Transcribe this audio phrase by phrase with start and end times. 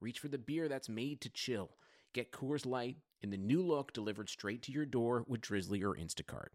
[0.00, 1.70] reach for the beer that's made to chill.
[2.14, 5.94] Get Coors Light in the new look delivered straight to your door with Drizly or
[5.94, 6.48] Instacart.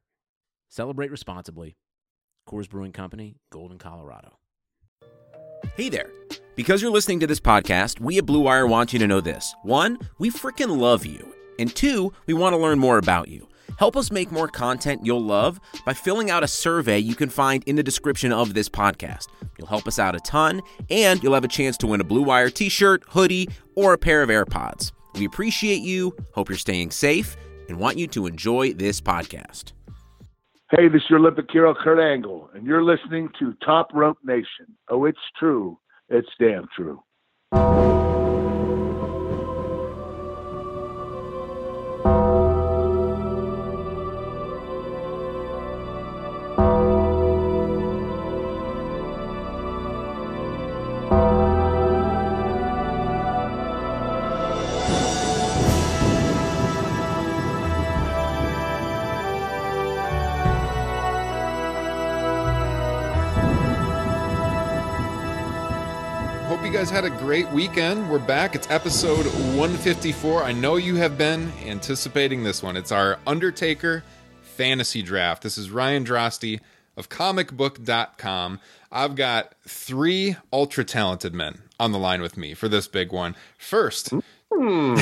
[0.69, 1.77] Celebrate responsibly.
[2.49, 4.37] Coors Brewing Company, Golden, Colorado.
[5.77, 6.11] Hey there.
[6.55, 9.53] Because you're listening to this podcast, we at Blue Wire want you to know this.
[9.63, 11.33] One, we freaking love you.
[11.59, 13.47] And two, we want to learn more about you.
[13.77, 17.63] Help us make more content you'll love by filling out a survey you can find
[17.65, 19.27] in the description of this podcast.
[19.57, 22.23] You'll help us out a ton, and you'll have a chance to win a Blue
[22.23, 24.91] Wire t shirt, hoodie, or a pair of AirPods.
[25.15, 27.37] We appreciate you, hope you're staying safe,
[27.69, 29.71] and want you to enjoy this podcast.
[30.71, 34.75] Hey, this is your Olympic hero, Kurt Angle, and you're listening to Top Rope Nation.
[34.89, 35.77] Oh, it's true.
[36.09, 37.01] It's damn true.
[67.25, 68.07] Great weekend.
[68.11, 68.53] We're back.
[68.53, 69.25] It's episode
[69.57, 70.43] 154.
[70.43, 72.77] I know you have been anticipating this one.
[72.77, 74.03] It's our Undertaker
[74.43, 75.41] fantasy draft.
[75.41, 76.59] This is Ryan Droste
[76.95, 78.59] of comicbook.com.
[78.91, 83.35] I've got three ultra talented men on the line with me for this big one.
[83.57, 84.13] First,
[84.53, 84.95] hmm.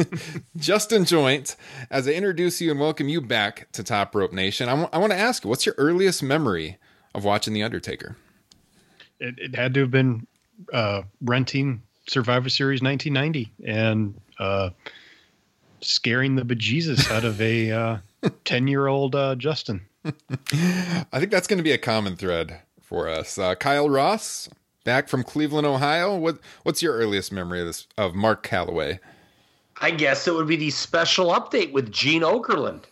[0.56, 1.54] Justin Joint,
[1.90, 5.18] as I introduce you and welcome you back to Top Rope Nation, I want to
[5.18, 6.78] ask you, what's your earliest memory
[7.14, 8.16] of watching The Undertaker?
[9.22, 10.26] it, it had to have been
[10.72, 14.70] uh, renting Survivor Series 1990 and uh,
[15.80, 18.00] scaring the bejesus out of a
[18.44, 19.82] 10 year old uh, Justin.
[20.04, 23.38] I think that's going to be a common thread for us.
[23.38, 24.48] Uh, Kyle Ross,
[24.84, 26.16] back from Cleveland, Ohio.
[26.16, 28.98] What what's your earliest memory of this of Mark Calaway?
[29.80, 32.82] I guess it would be the special update with Gene Okerlund,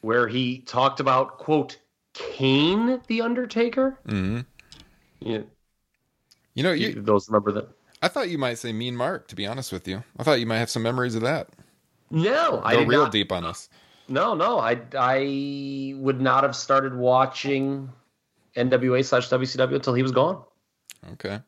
[0.00, 1.78] where he talked about quote
[2.14, 3.98] Kane the Undertaker.
[4.08, 4.40] Mm-hmm.
[5.20, 5.44] Yeah, You know,
[6.56, 7.68] you, know, you, those remember that?
[8.02, 9.28] I thought you might say Mean Mark.
[9.28, 11.48] To be honest with you, I thought you might have some memories of that.
[12.10, 13.12] No, I did real not.
[13.12, 13.68] deep on us.
[14.08, 17.90] No, no, I I would not have started watching
[18.56, 20.42] NWA slash WCW until he was gone.
[21.12, 21.40] Okay.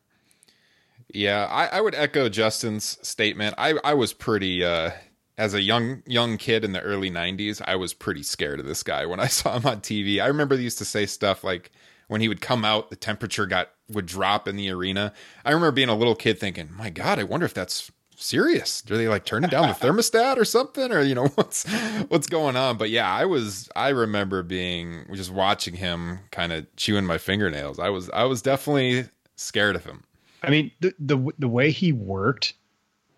[1.11, 3.55] Yeah, I, I would echo Justin's statement.
[3.57, 4.91] I, I was pretty uh
[5.37, 7.61] as a young young kid in the early '90s.
[7.65, 10.21] I was pretty scared of this guy when I saw him on TV.
[10.21, 11.71] I remember they used to say stuff like
[12.09, 15.13] when he would come out, the temperature got would drop in the arena.
[15.45, 18.81] I remember being a little kid thinking, "My God, I wonder if that's serious.
[18.81, 21.65] Do they like turning down the thermostat or something, or you know what's
[22.09, 23.69] what's going on?" But yeah, I was.
[23.75, 27.79] I remember being just watching him kind of chewing my fingernails.
[27.79, 28.09] I was.
[28.09, 29.05] I was definitely
[29.35, 30.03] scared of him.
[30.41, 32.53] I mean, the, the, the way he worked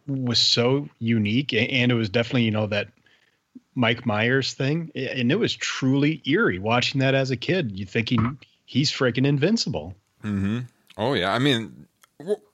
[0.08, 2.88] was so unique and it was definitely, you know, that
[3.76, 4.92] Mike Myers thing.
[4.96, 7.78] And it was truly eerie watching that as a kid.
[7.78, 8.40] You thinking
[8.72, 9.94] he's freaking invincible.
[10.24, 10.60] Mm-hmm.
[10.96, 11.88] Oh yeah, I mean,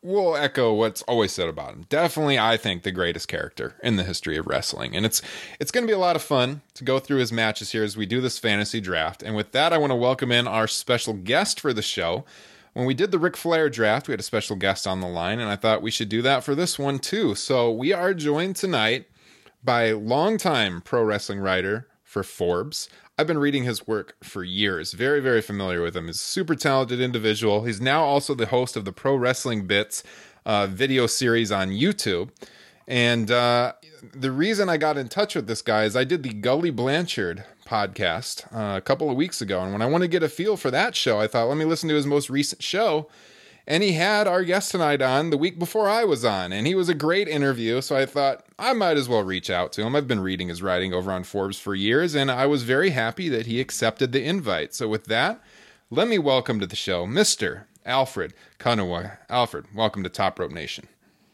[0.01, 1.85] we'll echo what's always said about him.
[1.89, 5.21] Definitely, I think the greatest character in the history of wrestling, and it's
[5.59, 7.95] it's going to be a lot of fun to go through his matches here as
[7.95, 9.21] we do this fantasy draft.
[9.21, 12.25] And with that, I want to welcome in our special guest for the show.
[12.73, 15.39] When we did the Ric Flair draft, we had a special guest on the line,
[15.39, 17.35] and I thought we should do that for this one too.
[17.35, 19.05] So we are joined tonight
[19.63, 22.89] by longtime pro wrestling writer for Forbes.
[23.19, 24.93] I've been reading his work for years.
[24.93, 26.05] Very, very familiar with him.
[26.05, 27.63] He's a super talented individual.
[27.63, 30.03] He's now also the host of the Pro Wrestling Bits
[30.45, 32.29] uh, video series on YouTube.
[32.87, 33.73] And uh,
[34.13, 37.43] the reason I got in touch with this guy is I did the Tully Blanchard
[37.65, 39.61] podcast uh, a couple of weeks ago.
[39.61, 41.65] And when I want to get a feel for that show, I thought, let me
[41.65, 43.09] listen to his most recent show.
[43.69, 46.73] And he had our guest tonight on the week before I was on, and he
[46.73, 47.81] was a great interview.
[47.81, 49.93] So I thought I might as well reach out to him.
[49.93, 53.27] I've been reading his writing over on Forbes for years, and I was very happy
[53.27, 54.73] that he accepted the invite.
[54.73, 55.41] So with that,
[55.89, 57.65] let me welcome to the show Mr.
[57.85, 59.17] Alfred Konuwa.
[59.29, 60.87] Alfred, welcome to Top Rope Nation.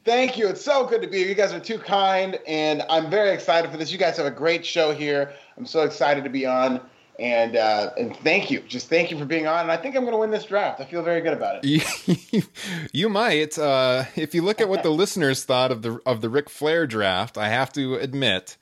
[0.03, 0.47] Thank you.
[0.47, 1.27] It's so good to be here.
[1.27, 3.91] You guys are too kind, and I'm very excited for this.
[3.91, 5.33] You guys have a great show here.
[5.56, 6.81] I'm so excited to be on.
[7.19, 9.62] And uh, and thank you, just thank you for being on.
[9.62, 10.81] And I think I'm going to win this draft.
[10.81, 12.48] I feel very good about it.
[12.92, 16.30] you might, uh, if you look at what the listeners thought of the of the
[16.30, 17.38] Ric Flair draft.
[17.38, 18.57] I have to admit,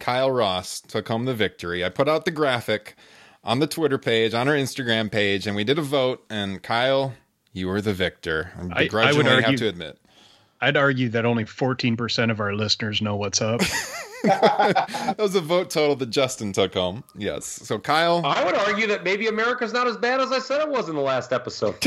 [0.00, 1.84] Kyle Ross took home the victory.
[1.84, 2.96] I put out the graphic
[3.44, 6.24] on the Twitter page, on our Instagram page, and we did a vote.
[6.28, 7.14] And Kyle,
[7.52, 8.52] you were the victor.
[8.56, 9.98] I I, I would argue, have to admit.
[10.62, 13.60] I'd argue that only 14% of our listeners know what's up.
[14.22, 17.02] that was a vote total that Justin took home.
[17.16, 17.44] Yes.
[17.44, 20.68] So Kyle, I would argue that maybe America's not as bad as I said it
[20.68, 21.74] was in the last episode.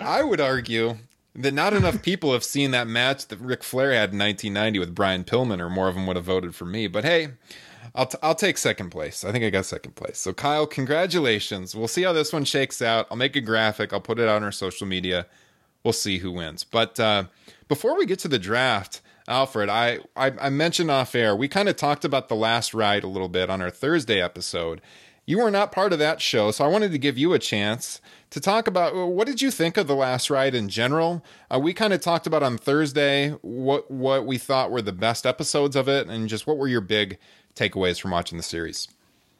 [0.00, 0.96] I would argue
[1.34, 4.94] that not enough people have seen that match that Ric Flair had in 1990 with
[4.94, 6.86] Brian Pillman, or more of them would have voted for me.
[6.86, 7.28] But hey,
[7.94, 9.24] I'll t- I'll take second place.
[9.24, 10.16] I think I got second place.
[10.16, 11.76] So Kyle, congratulations.
[11.76, 13.06] We'll see how this one shakes out.
[13.10, 13.92] I'll make a graphic.
[13.92, 15.26] I'll put it on our social media.
[15.86, 16.64] We'll see who wins.
[16.64, 17.26] But uh,
[17.68, 21.68] before we get to the draft, Alfred, I, I, I mentioned off air, we kind
[21.68, 24.80] of talked about the last ride a little bit on our Thursday episode.
[25.26, 28.00] You were not part of that show, so I wanted to give you a chance
[28.30, 31.24] to talk about what did you think of the last ride in general.
[31.48, 35.24] Uh, we kind of talked about on Thursday what what we thought were the best
[35.24, 37.16] episodes of it, and just what were your big
[37.54, 38.88] takeaways from watching the series.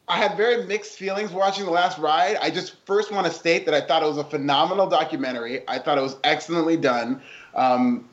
[0.09, 2.37] I had very mixed feelings watching The Last Ride.
[2.41, 5.67] I just first want to state that I thought it was a phenomenal documentary.
[5.67, 7.21] I thought it was excellently done.
[7.55, 8.07] Um,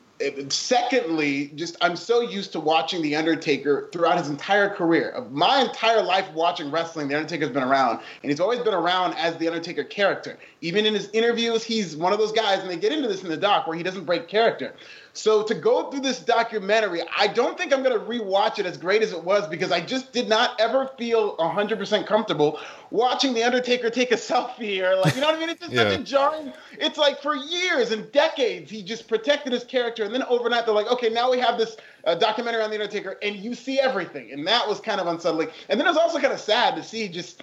[0.49, 5.09] secondly, just I'm so used to watching The Undertaker throughout his entire career.
[5.09, 9.13] Of my entire life watching wrestling, The Undertaker's been around, and he's always been around
[9.13, 10.37] as the Undertaker character.
[10.59, 13.29] Even in his interviews, he's one of those guys, and they get into this in
[13.29, 14.73] the doc where he doesn't break character.
[15.17, 18.77] So to go through this documentary, I don't think I'm going to rewatch it as
[18.77, 22.59] great as it was because I just did not ever feel 100% comfortable
[22.91, 25.49] watching The Undertaker take a selfie or like, you know what I mean?
[25.49, 25.89] It's just yeah.
[25.89, 26.51] such a jarring.
[26.73, 30.03] It's like for years and decades, he just protected his character.
[30.03, 33.17] And then overnight, they're like, okay, now we have this uh, documentary on The Undertaker
[33.23, 34.33] and you see everything.
[34.33, 35.47] And that was kind of unsettling.
[35.69, 37.41] And then it was also kind of sad to see just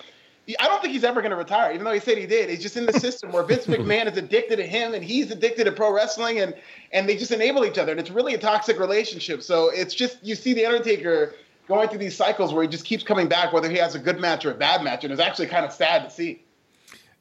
[0.59, 2.51] I don't think he's ever going to retire, even though he said he did.
[2.51, 5.65] He's just in the system where Vince McMahon is addicted to him and he's addicted
[5.65, 6.55] to pro wrestling, and
[6.93, 9.43] and they just enable each other, and it's really a toxic relationship.
[9.43, 11.35] So it's just you see the Undertaker
[11.69, 14.21] going through these cycles where he just keeps coming back, whether he has a good
[14.21, 16.45] match or a bad match, and it's actually kind of sad to see.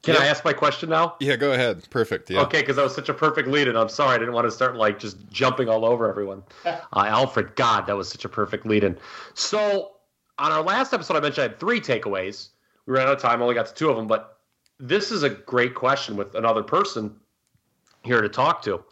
[0.02, 0.22] Can yeah.
[0.22, 1.14] I ask my question now?
[1.20, 1.88] Yeah, go ahead.
[1.90, 2.28] Perfect.
[2.28, 2.40] Yeah.
[2.40, 4.50] Okay, because that was such a perfect lead, and I'm sorry I didn't want to
[4.50, 6.42] start like just jumping all over everyone.
[6.64, 8.98] uh, Alfred, God, that was such a perfect lead in.
[9.34, 9.92] So
[10.38, 12.48] on our last episode, I mentioned I had three takeaways
[12.86, 13.42] we ran out of time.
[13.42, 14.38] Only got to two of them, but
[14.78, 17.16] this is a great question with another person
[18.02, 18.82] here to talk to.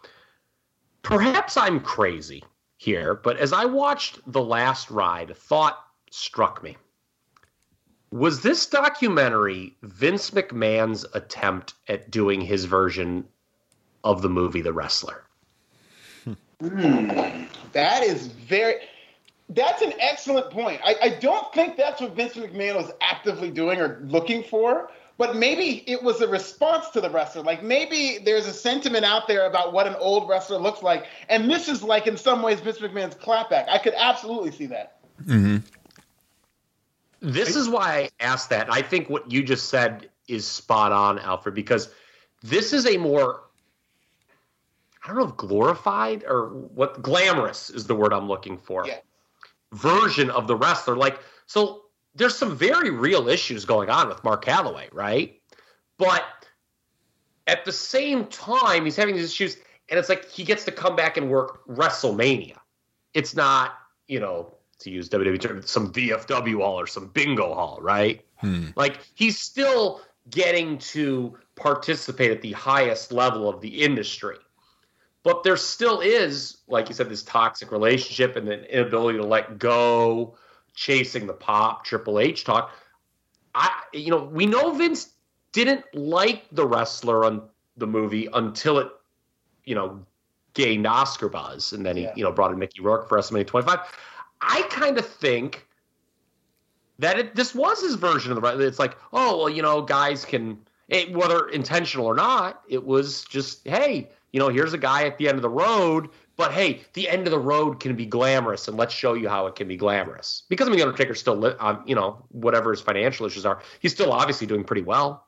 [1.03, 2.43] Perhaps I'm crazy
[2.77, 5.77] here, but as I watched the last ride, a thought
[6.09, 6.77] struck me.
[8.11, 13.25] Was this documentary Vince McMahon's attempt at doing his version
[14.03, 15.23] of the movie The Wrestler?
[16.59, 17.45] Hmm.
[17.71, 18.75] That is very
[19.53, 20.79] that's an excellent point.
[20.83, 25.35] I, I don't think that's what Vince McMahon was actively doing or looking for, but
[25.35, 27.43] maybe it was a response to the wrestler.
[27.43, 31.49] Like maybe there's a sentiment out there about what an old wrestler looks like, and
[31.49, 33.67] this is like in some ways Vince McMahon's clapback.
[33.67, 34.97] I could absolutely see that.
[35.23, 35.57] Mm-hmm.
[37.21, 38.71] This is why I asked that.
[38.71, 41.93] I think what you just said is spot on, Alfred, because
[42.41, 43.43] this is a more
[45.03, 48.87] I don't know if glorified or what glamorous is the word I'm looking for.
[48.87, 48.99] Yeah
[49.73, 50.95] version of the wrestler.
[50.95, 51.83] Like, so
[52.15, 55.39] there's some very real issues going on with Mark Calaway, right?
[55.97, 56.23] But
[57.47, 59.57] at the same time, he's having these issues,
[59.89, 62.57] and it's like he gets to come back and work WrestleMania.
[63.13, 63.73] It's not,
[64.07, 68.25] you know, to use WWE term, some VFW hall or some bingo hall, right?
[68.37, 68.67] Hmm.
[68.75, 74.37] Like he's still getting to participate at the highest level of the industry.
[75.23, 79.59] But there still is, like you said, this toxic relationship and the inability to let
[79.59, 80.35] go,
[80.73, 82.71] chasing the pop, Triple H talk.
[83.53, 85.13] I, you know, we know Vince
[85.51, 87.43] didn't like the wrestler on
[87.77, 88.89] the movie until it,
[89.65, 90.03] you know,
[90.53, 92.13] gained Oscar buzz, and then he, yeah.
[92.15, 93.79] you know, brought in Mickey Rourke for WrestleMania 25.
[94.41, 95.67] I kind of think
[96.99, 98.41] that it, this was his version of the.
[98.41, 98.59] right.
[98.59, 103.23] It's like, oh well, you know, guys can, it, whether intentional or not, it was
[103.25, 106.81] just, hey, you know, here's a guy at the end of the road, but hey,
[106.93, 109.67] the end of the road can be glamorous, and let's show you how it can
[109.67, 110.43] be glamorous.
[110.49, 113.91] Because I mean, the Undertaker's still, um, you know, whatever his financial issues are, he's
[113.91, 115.27] still obviously doing pretty well.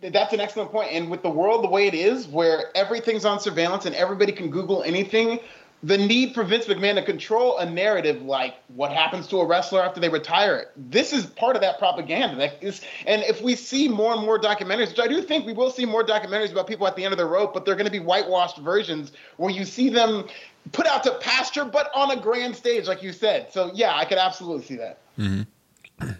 [0.00, 0.92] That's an excellent point.
[0.92, 4.50] And with the world the way it is, where everything's on surveillance and everybody can
[4.50, 5.40] Google anything,
[5.84, 9.82] the need for Vince McMahon to control a narrative like what happens to a wrestler
[9.82, 10.68] after they retire.
[10.76, 12.36] This is part of that propaganda.
[12.36, 15.52] That is, and if we see more and more documentaries, which I do think we
[15.52, 17.84] will see more documentaries about people at the end of the rope, but they're going
[17.84, 20.26] to be whitewashed versions where you see them
[20.72, 23.52] put out to pasture, but on a grand stage, like you said.
[23.52, 25.00] So yeah, I could absolutely see that.
[25.18, 26.12] Mm-hmm.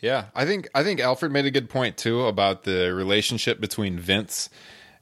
[0.00, 3.98] Yeah, I think I think Alfred made a good point too about the relationship between
[3.98, 4.48] Vince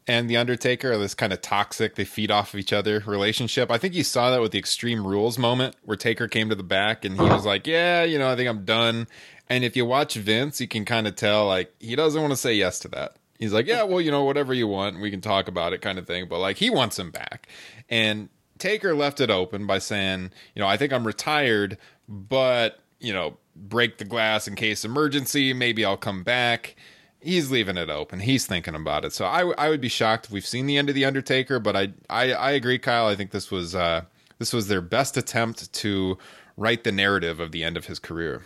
[0.08, 0.96] and the Undertaker.
[0.98, 3.70] This kind of toxic, they feed off of each other relationship.
[3.70, 6.64] I think you saw that with the Extreme Rules moment where Taker came to the
[6.64, 9.06] back and he was like, "Yeah, you know, I think I'm done."
[9.48, 12.36] And if you watch Vince, you can kind of tell like he doesn't want to
[12.36, 13.16] say yes to that.
[13.38, 15.98] He's like, "Yeah, well, you know, whatever you want, we can talk about it," kind
[15.98, 16.26] of thing.
[16.28, 17.46] But like he wants him back,
[17.88, 23.12] and Taker left it open by saying, "You know, I think I'm retired, but." you
[23.12, 25.52] know, break the glass in case emergency.
[25.52, 26.76] Maybe I'll come back.
[27.20, 28.20] He's leaving it open.
[28.20, 29.12] He's thinking about it.
[29.12, 31.58] So I, I would be shocked if we've seen the end of the Undertaker.
[31.58, 33.06] But I, I, I agree, Kyle.
[33.06, 34.02] I think this was uh,
[34.38, 36.16] this was their best attempt to
[36.56, 38.42] write the narrative of the end of his career.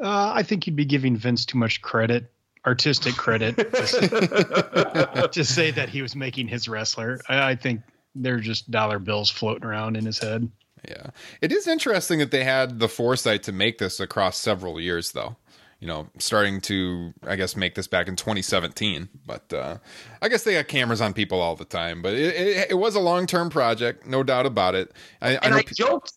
[0.00, 2.30] Uh, I think you'd be giving Vince too much credit,
[2.66, 7.20] artistic credit, to, to say that he was making his wrestler.
[7.28, 7.82] I, I think
[8.14, 10.50] they're just dollar bills floating around in his head.
[10.88, 11.08] Yeah.
[11.40, 15.36] It is interesting that they had the foresight to make this across several years, though.
[15.80, 19.08] You know, starting to, I guess, make this back in 2017.
[19.26, 19.78] But uh,
[20.20, 22.02] I guess they got cameras on people all the time.
[22.02, 24.92] But it, it, it was a long term project, no doubt about it.
[25.22, 26.12] I, and I, I joked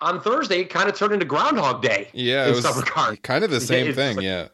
[0.00, 2.08] on Thursday, it kind of turned into Groundhog Day.
[2.12, 2.64] Yeah, it was
[3.22, 4.20] kind of the same thing.
[4.20, 4.48] yeah.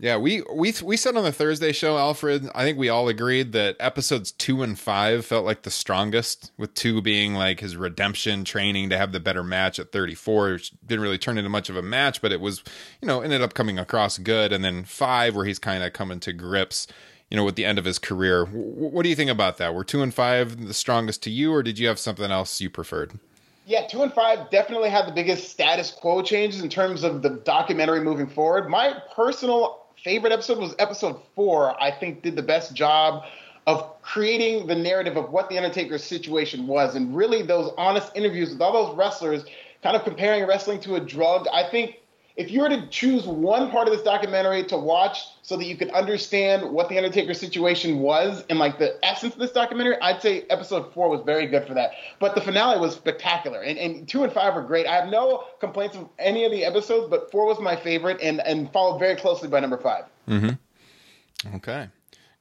[0.00, 2.48] Yeah, we we we said on the Thursday show, Alfred.
[2.54, 6.72] I think we all agreed that episodes two and five felt like the strongest, with
[6.74, 10.52] two being like his redemption training to have the better match at 34.
[10.52, 12.62] Which didn't really turn into much of a match, but it was,
[13.02, 14.52] you know, ended up coming across good.
[14.52, 16.86] And then five, where he's kind of coming to grips,
[17.28, 18.44] you know, with the end of his career.
[18.44, 19.74] W- what do you think about that?
[19.74, 22.70] Were two and five the strongest to you, or did you have something else you
[22.70, 23.18] preferred?
[23.66, 27.30] Yeah, two and five definitely had the biggest status quo changes in terms of the
[27.30, 28.70] documentary moving forward.
[28.70, 31.80] My personal favorite episode was episode four.
[31.82, 33.24] I think did the best job
[33.66, 38.50] of creating the narrative of what the Undertaker's situation was, and really those honest interviews
[38.50, 39.44] with all those wrestlers,
[39.82, 41.46] kind of comparing wrestling to a drug.
[41.52, 41.97] I think
[42.38, 45.76] if you were to choose one part of this documentary to watch so that you
[45.76, 50.22] could understand what the Undertaker situation was and like the essence of this documentary, I'd
[50.22, 51.90] say episode four was very good for that.
[52.20, 54.86] But the finale was spectacular, and, and two and five were great.
[54.86, 58.40] I have no complaints of any of the episodes, but four was my favorite, and
[58.46, 61.56] and followed very closely by number 5 Mm-hmm.
[61.56, 61.88] Okay.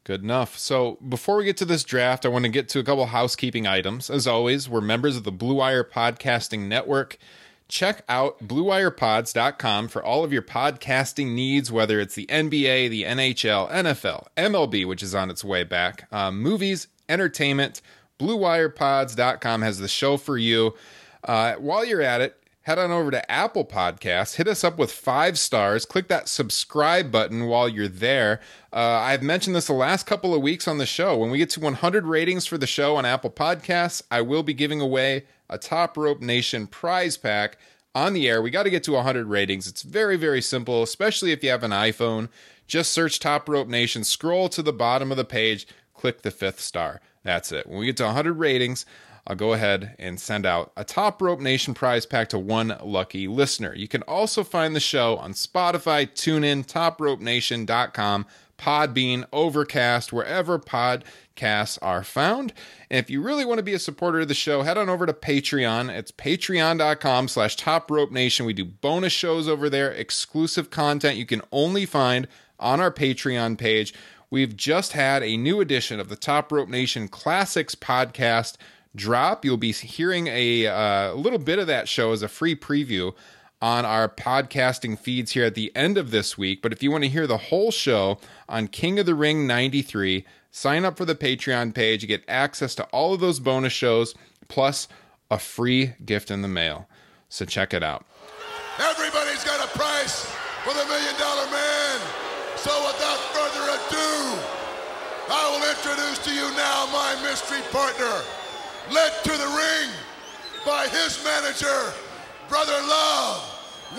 [0.04, 0.58] Good enough.
[0.58, 3.66] So before we get to this draft, I want to get to a couple housekeeping
[3.66, 4.10] items.
[4.10, 7.18] As always, we're members of the Blue Wire Podcasting Network.
[7.68, 13.70] Check out BlueWirePods.com for all of your podcasting needs, whether it's the NBA, the NHL,
[13.70, 17.82] NFL, MLB, which is on its way back, um, movies, entertainment.
[18.20, 20.76] BlueWirePods.com has the show for you.
[21.24, 24.92] Uh, while you're at it, head on over to Apple Podcasts, hit us up with
[24.92, 28.42] five stars, click that subscribe button while you're there.
[28.74, 31.18] Uh, I've mentioned this the last couple of weeks on the show.
[31.18, 34.54] When we get to 100 ratings for the show on Apple Podcasts, I will be
[34.54, 37.58] giving away a Top Rope Nation prize pack
[37.96, 38.42] on the air.
[38.42, 39.66] We got to get to 100 ratings.
[39.66, 42.28] It's very, very simple, especially if you have an iPhone.
[42.68, 46.60] Just search Top Rope Nation, scroll to the bottom of the page, click the fifth
[46.60, 47.00] star.
[47.24, 47.68] That's it.
[47.68, 48.86] When we get to 100 ratings,
[49.28, 53.28] I'll go ahead and send out a Top Rope Nation prize pack to one lucky
[53.28, 53.76] listener.
[53.76, 58.26] You can also find the show on Spotify, TuneIn, TopRopeNation.com,
[58.58, 62.54] Podbean, Overcast, wherever podcasts are found.
[62.90, 65.06] And if you really want to be a supporter of the show, head on over
[65.06, 65.90] to Patreon.
[65.90, 68.46] It's patreon.com slash Top Rope Nation.
[68.46, 72.30] We do bonus shows over there, exclusive content you can only find
[72.62, 73.94] on our Patreon page.
[74.30, 78.56] We've just had a new edition of the Top Rope Nation Classics podcast
[78.98, 79.46] drop.
[79.46, 83.14] You'll be hearing a uh, little bit of that show as a free preview
[83.62, 86.62] on our podcasting feeds here at the end of this week.
[86.62, 90.26] But if you want to hear the whole show on King of the Ring 93,
[90.52, 92.02] sign up for the Patreon page.
[92.02, 94.14] You get access to all of those bonus shows,
[94.48, 94.88] plus
[95.32, 96.88] a free gift in the mail.
[97.30, 98.06] So check it out.
[98.80, 100.26] Everybody's got a price
[100.64, 102.00] for the million dollar man.
[102.58, 104.38] So without further ado,
[105.30, 108.24] I will introduce to you now my mystery partner
[108.92, 109.90] led to the ring
[110.66, 111.94] by his manager,
[112.48, 113.44] Brother Love,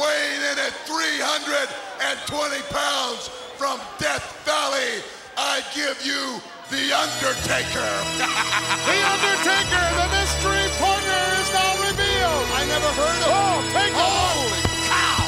[0.00, 5.02] weighing in at 320 pounds from Death Valley.
[5.36, 6.40] I give you
[6.72, 7.90] The Undertaker.
[8.88, 12.46] the Undertaker, the mystery partner is now revealed.
[12.56, 15.20] I never heard of Oh, take a Holy cow!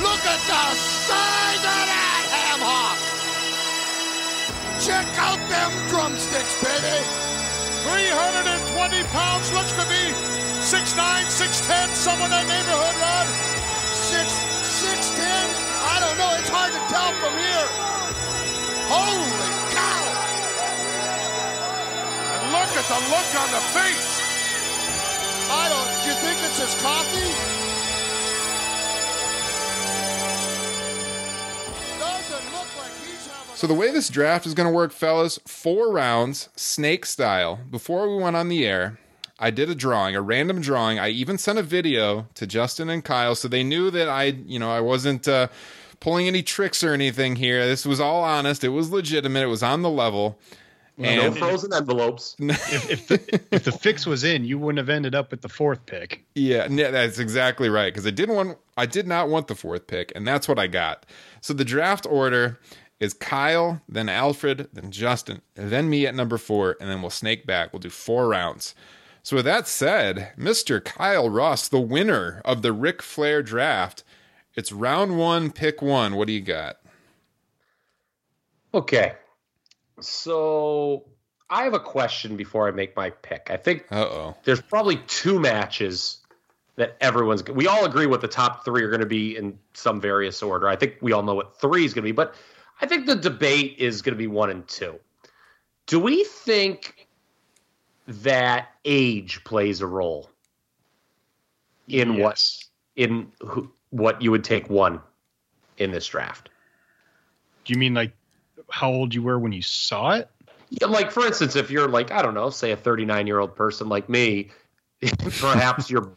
[0.00, 3.00] Look at the size of that ham hock!
[4.80, 7.04] Check out them drumsticks, baby!
[7.90, 10.14] 320 pounds, looks to be
[10.62, 10.94] 6'9",
[11.26, 13.26] 6'10", somewhere in that neighborhood, Rod.
[13.90, 14.32] Six,
[14.70, 15.46] six ten?
[15.82, 16.30] I don't know.
[16.38, 17.66] It's hard to tell from here.
[18.86, 20.02] Holy cow!
[22.34, 24.10] And look at the look on the face.
[25.50, 25.90] I don't.
[26.02, 27.69] Do you think it's his coffee?
[33.60, 37.60] So the way this draft is going to work, fellas, four rounds, snake style.
[37.70, 38.98] Before we went on the air,
[39.38, 40.98] I did a drawing, a random drawing.
[40.98, 44.58] I even sent a video to Justin and Kyle, so they knew that I, you
[44.58, 45.48] know, I wasn't uh,
[46.00, 47.66] pulling any tricks or anything here.
[47.66, 48.64] This was all honest.
[48.64, 49.42] It was legitimate.
[49.42, 50.38] It was on the level.
[50.96, 52.36] no frozen envelopes.
[52.40, 55.50] If, if, the, if the fix was in, you wouldn't have ended up with the
[55.50, 56.24] fourth pick.
[56.34, 57.92] Yeah, yeah, that's exactly right.
[57.92, 60.66] Because I didn't want, I did not want the fourth pick, and that's what I
[60.66, 61.04] got.
[61.42, 62.58] So the draft order
[63.00, 67.10] is Kyle, then Alfred, then Justin, and then me at number four, and then we'll
[67.10, 67.72] snake back.
[67.72, 68.74] We'll do four rounds.
[69.22, 74.04] So with that said, Mister Kyle Ross, the winner of the Ric Flair draft,
[74.54, 76.16] it's round one, pick one.
[76.16, 76.76] What do you got?
[78.72, 79.14] Okay.
[80.00, 81.04] So
[81.48, 83.48] I have a question before I make my pick.
[83.50, 84.36] I think Uh oh.
[84.44, 86.18] there's probably two matches
[86.76, 90.00] that everyone's we all agree what the top three are going to be in some
[90.00, 90.68] various order.
[90.68, 92.34] I think we all know what three is going to be, but
[92.80, 94.98] I think the debate is going to be one and two.
[95.86, 97.08] Do we think
[98.06, 100.30] that age plays a role
[101.88, 102.44] in what
[102.96, 105.00] in who, what you would take one
[105.78, 106.48] in this draft?
[107.64, 108.12] Do you mean like
[108.70, 110.30] how old you were when you saw it?
[110.70, 113.54] Yeah, like for instance, if you're like I don't know, say a 39 year old
[113.54, 114.50] person like me,
[115.38, 116.12] perhaps you're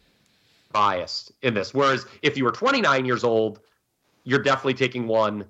[0.72, 1.74] biased in this.
[1.74, 3.60] Whereas if you were 29 years old,
[4.24, 5.44] you're definitely taking one.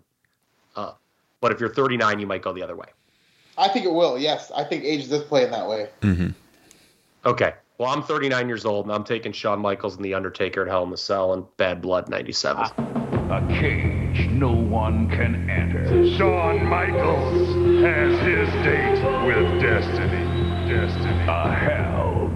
[0.77, 0.93] Uh,
[1.45, 2.87] but if you're 39, you might go the other way.
[3.59, 4.19] I think it will.
[4.19, 5.91] Yes, I think age does play in that way.
[6.01, 6.31] Mm-hmm.
[7.27, 7.53] Okay.
[7.77, 10.85] Well, I'm 39 years old, and I'm taking Shawn Michaels and The Undertaker at Hell
[10.85, 12.65] in the Cell and Bad Blood '97.
[12.65, 16.17] A cage no one can enter.
[16.17, 17.47] Shawn Michaels
[17.85, 20.25] has his date with destiny.
[20.67, 21.27] Destiny.
[21.29, 21.84] A hell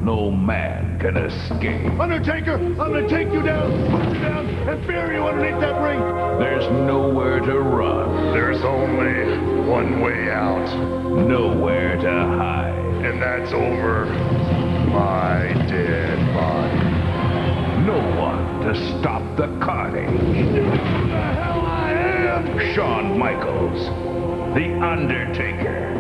[0.08, 2.00] no man can escape.
[2.00, 6.00] Undertaker, I'm gonna take you down, put you down, and bury you underneath that ring.
[6.38, 8.32] There's nowhere to run.
[8.32, 9.36] There's only
[9.68, 10.66] one way out.
[11.28, 12.72] Nowhere to hide.
[13.04, 14.06] And that's over
[14.88, 16.78] my dead body.
[17.84, 20.08] No one to stop the carnage.
[20.08, 22.74] Who the hell I am?
[22.74, 23.80] Shawn Michaels,
[24.54, 25.92] The Undertaker,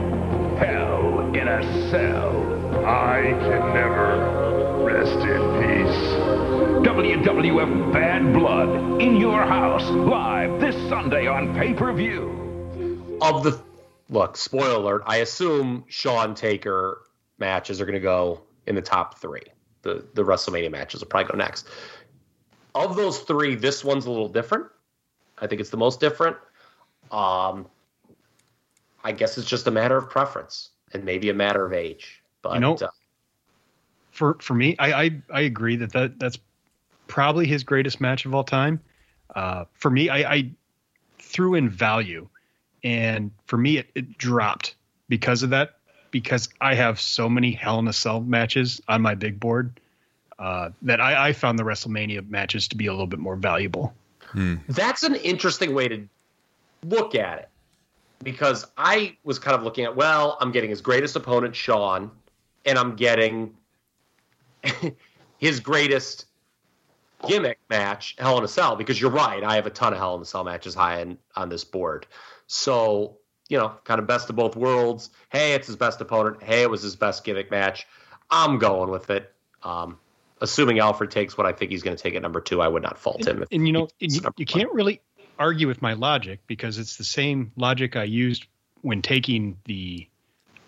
[0.58, 2.57] Hell in a Cell.
[2.88, 6.88] I can never rest in peace.
[6.88, 13.18] WWF Bad Blood in your house live this Sunday on pay per view.
[13.20, 13.60] Of the
[14.08, 15.02] look, spoiler alert.
[15.04, 17.02] I assume Shawn Taker
[17.36, 19.42] matches are going to go in the top three.
[19.82, 21.68] The the WrestleMania matches will probably go next.
[22.74, 24.64] Of those three, this one's a little different.
[25.36, 26.38] I think it's the most different.
[27.10, 27.66] Um,
[29.04, 32.17] I guess it's just a matter of preference and maybe a matter of age.
[32.42, 32.88] But You know- uh,
[34.10, 36.38] For for me, I I, I agree that, that that's
[37.06, 38.80] probably his greatest match of all time.
[39.34, 40.50] Uh, for me, I, I
[41.18, 42.28] threw in value,
[42.82, 44.74] and for me, it, it dropped
[45.08, 45.74] because of that.
[46.10, 49.78] Because I have so many Hell in a Cell matches on my big board
[50.38, 53.92] uh, that I, I found the WrestleMania matches to be a little bit more valuable.
[54.68, 56.08] that's an interesting way to
[56.82, 57.48] look at it
[58.22, 62.10] because I was kind of looking at, well, I'm getting his greatest opponent, Shawn,
[62.64, 63.54] and I'm getting
[65.38, 66.26] his greatest
[67.26, 69.42] gimmick match, Hell in a Cell, because you're right.
[69.42, 72.06] I have a ton of Hell in a Cell matches high on, on this board.
[72.46, 73.18] So,
[73.48, 75.10] you know, kind of best of both worlds.
[75.30, 76.42] Hey, it's his best opponent.
[76.42, 77.86] Hey, it was his best gimmick match.
[78.30, 79.32] I'm going with it.
[79.62, 79.98] Um,
[80.40, 82.82] assuming Alfred takes what I think he's going to take at number two, I would
[82.82, 83.42] not fault him.
[83.42, 85.00] if and you know you, you can't really
[85.38, 88.46] argue with my logic because it's the same logic I used
[88.82, 90.08] when taking the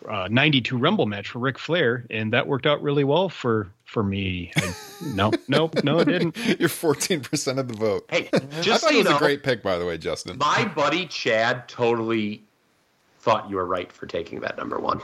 [0.08, 4.02] uh, 92 Rumble match for Ric Flair, and that worked out really well for for
[4.02, 4.52] me.
[4.56, 4.74] I,
[5.14, 6.36] no, no, no, it didn't.
[6.60, 8.06] You're 14% of the vote.
[8.08, 9.98] Hey, I just thought so it you was know, a great pick, by the way,
[9.98, 10.38] Justin.
[10.38, 12.42] my buddy Chad totally
[13.20, 15.00] thought you were right for taking that number one.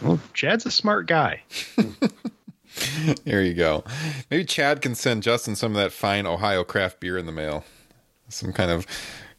[0.00, 1.42] Well, Chad's a smart guy.
[3.24, 3.84] There you go.
[4.30, 7.64] Maybe Chad can send Justin some of that fine Ohio craft beer in the mail.
[8.30, 8.86] Some kind of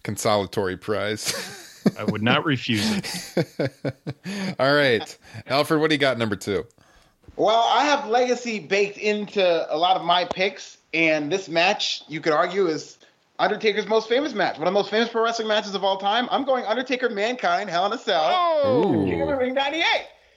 [0.03, 1.34] consolatory prize.
[1.98, 3.72] I would not refuse it.
[4.60, 5.17] All right.
[5.48, 6.65] Alfred, what do you got number two?
[7.36, 12.22] Well, I have legacy baked into a lot of my picks, and this match, you
[12.22, 13.00] could argue, is
[13.39, 16.28] Undertaker's most famous match, one of the most famous pro wrestling matches of all time.
[16.30, 19.06] I'm going Undertaker Mankind, Hell in a Cell, Ooh.
[19.06, 19.84] King of the Ring 98.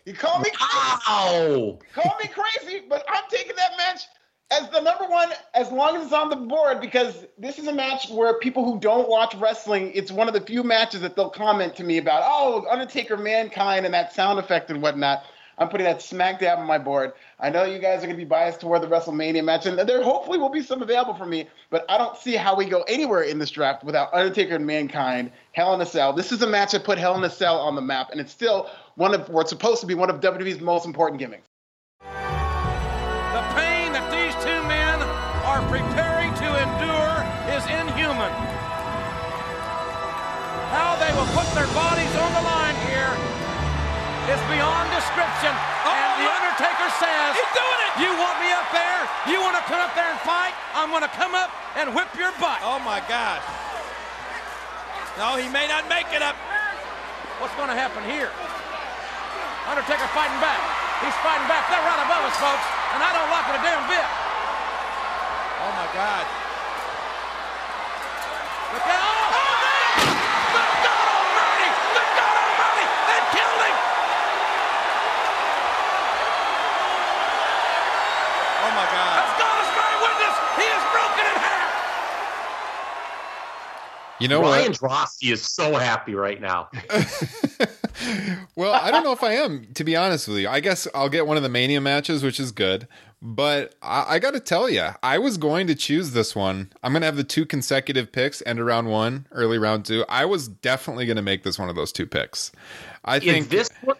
[0.06, 1.78] You call me Ow!
[1.92, 4.02] call me crazy, but I'm taking that match
[4.50, 7.72] as the number one as long as it's on the board because this is a
[7.72, 11.30] match where people who don't watch wrestling, it's one of the few matches that they'll
[11.30, 15.24] comment to me about, oh, Undertaker Mankind and that sound effect and whatnot.
[15.58, 17.12] I'm putting that smack dab on my board.
[17.40, 20.02] I know you guys are going to be biased toward the WrestleMania match, and there
[20.02, 23.22] hopefully will be some available for me, but I don't see how we go anywhere
[23.22, 26.12] in this draft without Undertaker and Mankind, Hell in a Cell.
[26.12, 28.32] This is a match that put Hell in a Cell on the map, and it's
[28.32, 31.48] still one of what's supposed to be one of WWE's most important gimmicks.
[35.76, 37.16] Preparing to endure
[37.52, 38.32] is inhuman.
[40.72, 43.12] How they will put their bodies on the line here
[44.32, 45.52] is beyond description.
[45.84, 47.92] Oh, and the Undertaker says, He's doing it!
[48.00, 49.00] You want me up there?
[49.28, 50.56] You want to come up there and fight?
[50.72, 52.64] I'm going to come up and whip your butt.
[52.64, 53.44] Oh my gosh.
[55.20, 56.36] No, he may not make it up.
[57.36, 58.32] What's going to happen here?
[59.68, 60.60] Undertaker fighting back.
[61.04, 61.68] He's fighting back.
[61.68, 62.64] They're right above us, folks.
[62.96, 64.25] And I don't like it a damn bit.
[65.96, 66.26] God.
[68.76, 69.00] Look out.
[69.00, 69.96] Oh, oh man!
[70.52, 71.70] Good God Almighty!
[71.96, 72.86] Good God Almighty!
[73.08, 73.76] They killed him!
[78.60, 79.16] Oh my God.
[79.24, 81.72] As God is my witness, he is broken in half.
[84.18, 84.80] You know Ryan what?
[84.80, 86.68] Droste is so happy right now.
[88.56, 90.48] Well, I don't know if I am, to be honest with you.
[90.48, 92.88] I guess I'll get one of the Mania matches, which is good.
[93.20, 96.72] But I, I got to tell you, I was going to choose this one.
[96.82, 100.04] I'm going to have the two consecutive picks, end of round one, early round two.
[100.08, 102.50] I was definitely going to make this one of those two picks.
[103.04, 103.96] I Is think this one?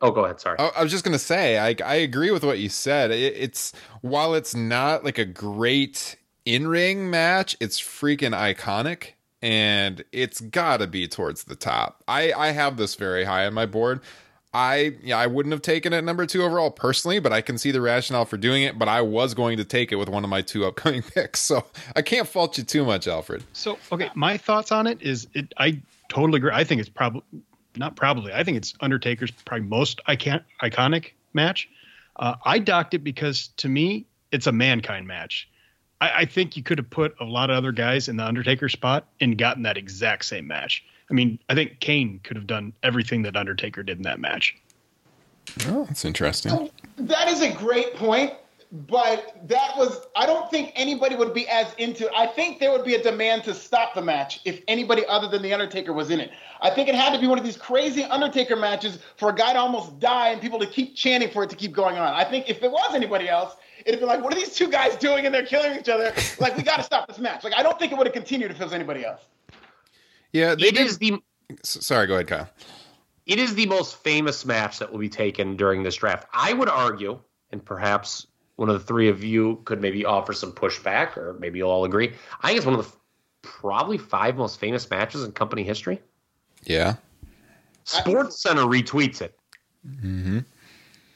[0.00, 0.40] Oh, go ahead.
[0.40, 0.58] Sorry.
[0.58, 3.10] I, I was just gonna say, I I agree with what you said.
[3.10, 10.04] It, it's while it's not like a great in ring match, it's freaking iconic, and
[10.12, 12.02] it's got to be towards the top.
[12.08, 14.00] I I have this very high on my board.
[14.52, 17.70] I yeah, I wouldn't have taken it number two overall personally, but I can see
[17.70, 18.78] the rationale for doing it.
[18.78, 21.64] But I was going to take it with one of my two upcoming picks, so
[21.94, 23.44] I can't fault you too much, Alfred.
[23.52, 25.52] So, okay, my thoughts on it is it.
[25.58, 26.50] I totally agree.
[26.52, 27.22] I think it's probably
[27.76, 28.32] not probably.
[28.32, 31.68] I think it's Undertaker's probably most icon- iconic match.
[32.16, 35.48] Uh, I docked it because to me, it's a mankind match.
[36.00, 38.68] I, I think you could have put a lot of other guys in the Undertaker
[38.68, 40.84] spot and gotten that exact same match.
[41.10, 44.56] I mean, I think Kane could have done everything that Undertaker did in that match.
[45.66, 46.52] Oh, that's interesting.
[46.52, 48.34] Oh, that is a great point,
[48.70, 52.84] but that was I don't think anybody would be as into I think there would
[52.84, 56.20] be a demand to stop the match if anybody other than the Undertaker was in
[56.20, 56.32] it.
[56.60, 59.54] I think it had to be one of these crazy Undertaker matches for a guy
[59.54, 62.12] to almost die and people to keep chanting for it to keep going on.
[62.12, 63.56] I think if it was anybody else,
[63.88, 66.12] it'd be like, what are these two guys doing and they're killing each other?
[66.38, 67.42] Like we gotta stop this match.
[67.42, 69.22] Like I don't think it would have continued if it was anybody else.
[70.32, 70.86] Yeah, they It did.
[70.86, 71.20] is the
[71.64, 72.48] Sorry, go ahead, Kyle.
[73.24, 76.28] it is the most famous match that will be taken during this draft.
[76.34, 77.18] I would argue,
[77.50, 81.58] and perhaps one of the three of you could maybe offer some pushback, or maybe
[81.58, 82.12] you'll all agree.
[82.42, 82.92] I think it's one of the
[83.40, 86.02] probably five most famous matches in company history.
[86.64, 86.96] Yeah.
[87.84, 89.38] Sports Center retweets it.
[89.88, 90.40] Mm-hmm.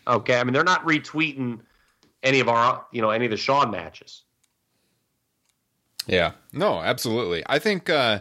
[0.06, 1.60] Okay, I mean they're not retweeting
[2.22, 4.22] any of our, you know, any of the Shawn matches.
[6.06, 6.32] Yeah.
[6.52, 7.42] No, absolutely.
[7.46, 8.20] I think uh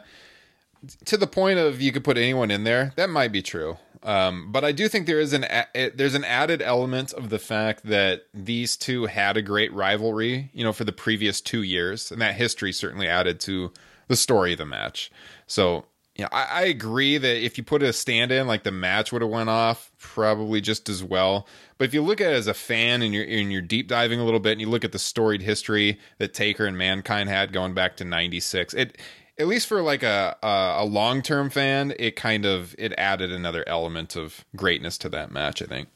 [1.06, 3.78] to the point of you could put anyone in there, that might be true.
[4.04, 7.38] Um, but I do think there is an a- there's an added element of the
[7.40, 12.12] fact that these two had a great rivalry, you know, for the previous two years,
[12.12, 13.72] and that history certainly added to
[14.08, 15.12] the story of the match.
[15.46, 15.86] So,
[16.16, 19.22] yeah, I, I agree that if you put a stand in, like the match would
[19.22, 21.46] have went off probably just as well.
[21.82, 24.20] But if you look at it as a fan and you're and you're deep diving
[24.20, 27.52] a little bit, and you look at the storied history that Taker and Mankind had
[27.52, 29.00] going back to '96, it
[29.39, 33.32] at least for like a a, a long term fan, it kind of it added
[33.32, 35.60] another element of greatness to that match.
[35.63, 35.89] I think.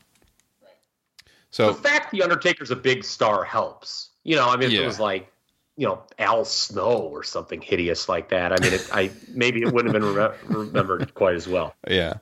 [1.52, 4.10] So the fact the Undertaker's a big star helps.
[4.24, 4.82] You know, I mean, if Yeah.
[4.82, 5.32] it was like,
[5.78, 9.72] you know, Al Snow or something hideous like that, I mean, it, I maybe it
[9.72, 11.76] wouldn't have been re- remembered quite as well.
[11.88, 12.16] yeah.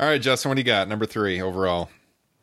[0.00, 0.88] All right, Justin, what do you got?
[0.88, 1.90] Number three overall.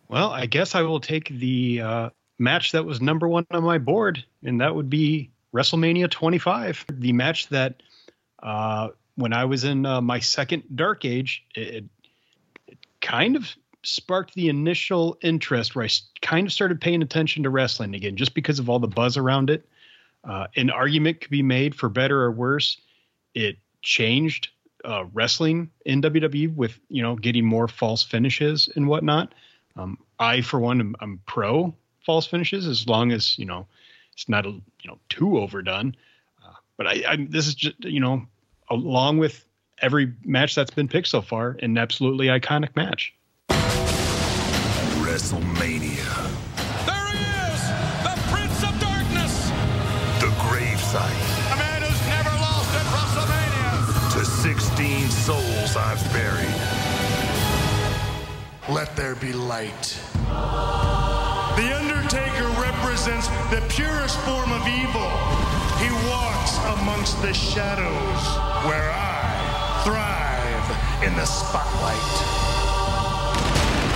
[0.09, 3.77] Well, I guess I will take the uh, match that was number one on my
[3.77, 6.85] board, and that would be WrestleMania 25.
[6.91, 7.83] The match that,
[8.41, 11.85] uh, when I was in uh, my second Dark Age, it,
[12.67, 15.89] it kind of sparked the initial interest where I
[16.21, 19.51] kind of started paying attention to wrestling again, just because of all the buzz around
[19.51, 19.67] it.
[20.23, 22.81] Uh, an argument could be made for better or worse.
[23.35, 24.49] It changed
[24.83, 29.33] uh, wrestling in WWE with you know getting more false finishes and whatnot.
[29.75, 31.73] Um, I, for one, am, I'm pro
[32.05, 33.67] false finishes as long as you know
[34.13, 35.95] it's not a, you know too overdone.
[36.45, 38.25] Uh, but I, I, this is just you know
[38.69, 39.45] along with
[39.81, 43.13] every match that's been picked so far, an absolutely iconic match.
[44.99, 46.05] WrestleMania,
[46.85, 47.61] There he is,
[48.03, 49.49] the Prince of Darkness.
[50.19, 54.19] the gravesite A man who's never lost at WrestleMania.
[54.19, 56.78] to 16 souls I've buried.
[58.69, 59.97] Let there be light.
[61.57, 65.09] The Undertaker represents the purest form of evil.
[65.81, 68.21] He walks amongst the shadows
[68.69, 70.69] where I thrive
[71.01, 72.13] in the spotlight.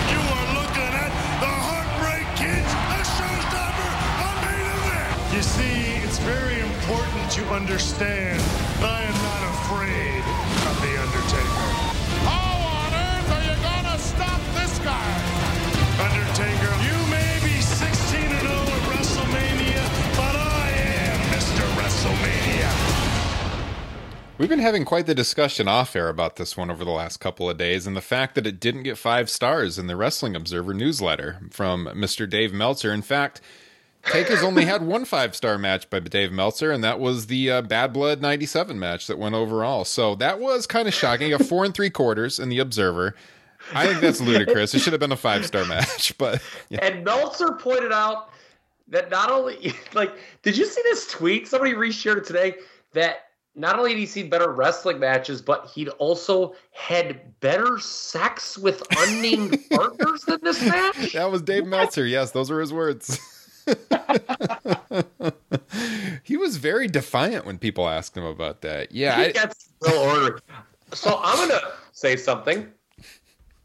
[0.10, 3.92] You are looking at the Heartbreak Kids, a showstopper,
[4.26, 5.36] a main event.
[5.36, 8.42] You see, it's very important to understand
[8.82, 10.24] I am not afraid
[10.66, 11.53] of the Undertaker.
[14.86, 19.84] Undertaker, you may be 16 and 0 at WrestleMania,
[20.18, 21.64] but I am Mr.
[21.78, 22.70] WrestleMania.
[24.38, 27.50] We've been having quite the discussion off air about this one over the last couple
[27.50, 30.74] of days, and the fact that it didn't get five stars in the Wrestling Observer
[30.74, 32.30] newsletter from Mr.
[32.30, 32.92] Dave Meltzer.
[32.92, 33.40] In fact,
[34.06, 37.62] Taker's only had one five star match by Dave Meltzer, and that was the uh,
[37.62, 39.86] Bad Blood 97 match that went overall.
[39.86, 41.32] So that was kind of shocking.
[41.32, 43.16] A four and three quarters in the Observer.
[43.74, 44.74] I think that's ludicrous.
[44.74, 46.80] It should have been a five star match, but yeah.
[46.86, 48.30] And Meltzer pointed out
[48.88, 51.48] that not only like did you see this tweet?
[51.48, 52.56] Somebody reshared it today
[52.94, 58.58] that not only did he see better wrestling matches, but he'd also had better sex
[58.58, 61.14] with unnamed partners than this match.
[61.14, 62.06] that was Dave Meltzer.
[62.06, 63.20] Yes, those were his words.
[66.24, 68.92] he was very defiant when people asked him about that.
[68.92, 70.40] Yeah, he I, gets real ornery.
[70.94, 72.72] So I'm gonna say something.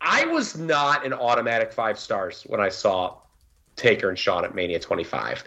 [0.00, 3.16] I was not an automatic five stars when I saw
[3.76, 5.44] Taker and Shawn at Mania 25.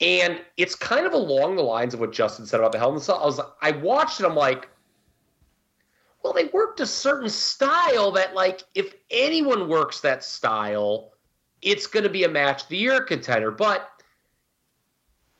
[0.00, 2.96] And it's kind of along the lines of what Justin said about the Hell in
[2.96, 3.20] the Cell.
[3.22, 4.68] I was I watched it, I'm like,
[6.22, 11.12] well, they worked a certain style that, like, if anyone works that style,
[11.62, 13.50] it's gonna be a match of the year contender.
[13.50, 13.90] But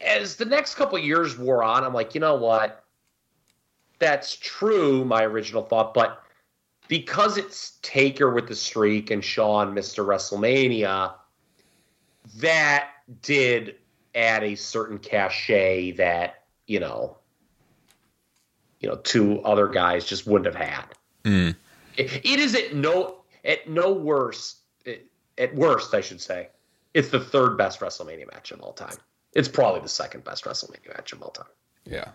[0.00, 2.84] as the next couple years wore on, I'm like, you know what?
[3.98, 6.22] That's true, my original thought, but
[6.88, 10.04] because it's Taker with the streak and Shawn Mr.
[10.04, 11.14] WrestleMania,
[12.36, 12.90] that
[13.22, 13.76] did
[14.14, 17.16] add a certain cachet that, you know,
[18.80, 20.84] you know, two other guys just wouldn't have had.
[21.24, 21.56] Mm.
[21.96, 24.58] It, it is at no at no worst
[25.38, 26.48] at worst, I should say,
[26.94, 28.96] it's the third best WrestleMania match of all time.
[29.32, 31.46] It's probably the second best WrestleMania match of all time.
[31.84, 32.08] Yeah.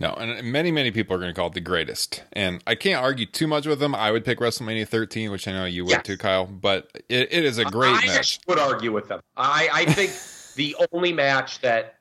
[0.00, 2.24] No, and many, many people are going to call it the greatest.
[2.32, 3.94] And I can't argue too much with them.
[3.94, 6.02] I would pick WrestleMania 13, which I know you would Yes.
[6.04, 6.46] too, Kyle.
[6.46, 8.16] But it, it is a great I match.
[8.16, 9.20] actually would argue with them.
[9.36, 10.10] I, I think
[10.56, 11.96] the only match that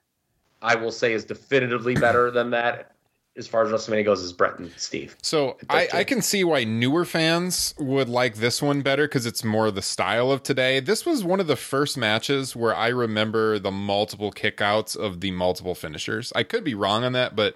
[0.61, 2.95] I will say is definitively better than that,
[3.37, 5.15] as far as WrestleMania goes, is Bret and Steve.
[5.21, 9.43] So I, I can see why newer fans would like this one better because it's
[9.43, 10.79] more the style of today.
[10.79, 15.29] This was one of the first matches where I remember the multiple kickouts of the
[15.31, 16.33] multiple finishers.
[16.35, 17.55] I could be wrong on that, but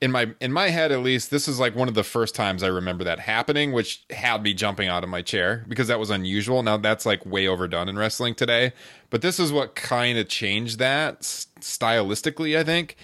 [0.00, 2.62] in my in my head at least, this is like one of the first times
[2.62, 6.08] I remember that happening, which had me jumping out of my chair because that was
[6.10, 6.62] unusual.
[6.62, 8.72] Now that's like way overdone in wrestling today,
[9.10, 12.96] but this is what kind of changed that stylistically, I think.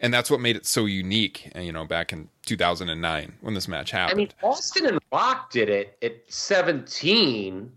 [0.00, 3.90] And that's what made it so unique, you know, back in 2009 when this match
[3.90, 4.18] happened.
[4.18, 7.72] I mean, Austin and Rock did it at 17,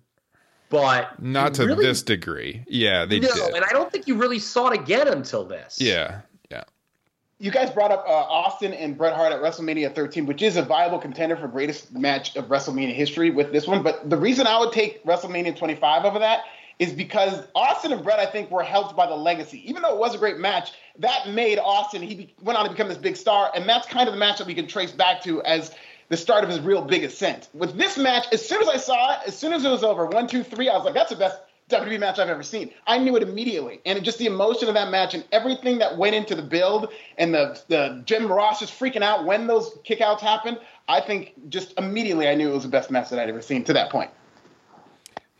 [0.69, 2.63] but Not to really- this degree.
[2.67, 3.55] Yeah, they no, did.
[3.55, 5.77] and I don't think you really saw it again until this.
[5.79, 6.19] Yeah, yeah.
[7.39, 10.63] You guys brought up uh, Austin and Bret Hart at WrestleMania 13, which is a
[10.63, 13.83] viable contender for greatest match of WrestleMania history with this one.
[13.83, 16.45] But the reason I would take WrestleMania 25 over that
[16.79, 19.61] is because Austin and Bret, I think, were helped by the legacy.
[19.69, 22.71] Even though it was a great match, that made Austin, he be, went on to
[22.71, 23.51] become this big star.
[23.53, 25.75] And that's kind of the match that we can trace back to as
[26.09, 27.49] the start of his real big ascent.
[27.53, 30.07] With this match, as soon as I saw it, as soon as it was over,
[30.07, 31.39] one, two, three, I was like, that's the best
[31.69, 32.71] WWE match I've ever seen.
[32.85, 33.81] I knew it immediately.
[33.85, 37.33] And just the emotion of that match and everything that went into the build and
[37.33, 42.27] the, the Jim Ross just freaking out when those kickouts happened, I think just immediately
[42.29, 44.11] I knew it was the best match that I'd ever seen to that point.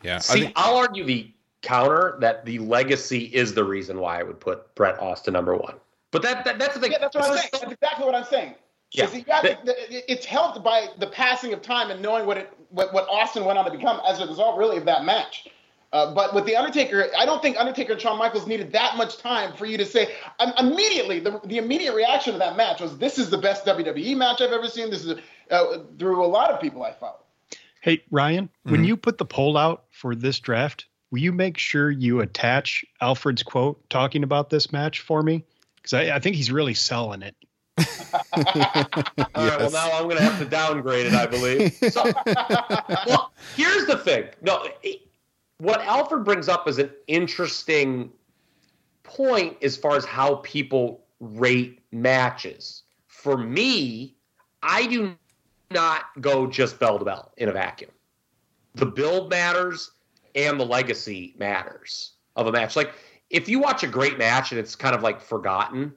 [0.03, 0.19] Yeah.
[0.19, 4.73] See, I'll argue the counter that the legacy is the reason why I would put
[4.75, 5.75] Bret Austin number one.
[6.11, 6.91] But that, that that's the thing.
[6.91, 7.49] Yeah, that's what I'm saying.
[7.51, 8.55] That's exactly what I'm saying.
[8.91, 9.05] Yeah.
[9.05, 12.37] Is you got the- the- it's helped by the passing of time and knowing what
[12.37, 15.47] it what, what Austin went on to become as a result, really, of that match.
[15.93, 19.17] Uh, but with the Undertaker, I don't think Undertaker and Shawn Michaels needed that much
[19.19, 21.19] time for you to say um, immediately.
[21.21, 24.51] The, the immediate reaction to that match was, "This is the best WWE match I've
[24.51, 25.17] ever seen." This is
[25.49, 27.19] uh, through a lot of people I follow.
[27.79, 28.87] Hey, Ryan, when Mhm.
[28.87, 33.43] you put the poll out for this draft, will you make sure you attach Alfred's
[33.43, 35.45] quote talking about this match for me?
[35.77, 37.35] Because I, I think he's really selling it.
[38.35, 41.73] All right, well, now I'm going to have to downgrade it, I believe.
[41.91, 42.03] So,
[43.07, 44.25] well, here's the thing.
[44.41, 45.01] No, it-
[45.59, 48.11] what Alfred brings up is an interesting
[49.03, 52.83] point as far as how people rate matches.
[53.07, 54.15] For me,
[54.61, 55.15] I do
[55.71, 57.91] not go just bell to bell in a vacuum.
[58.75, 59.91] The build matters,
[60.37, 62.75] and the legacy matters of a match.
[62.75, 62.93] Like
[63.29, 65.93] if you watch a great match and it's kind of like forgotten,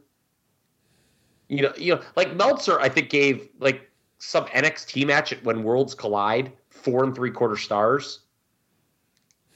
[1.49, 5.63] you know, you know, like Meltzer, I think gave like some NXT match at when
[5.63, 8.21] Worlds Collide four and three quarter stars.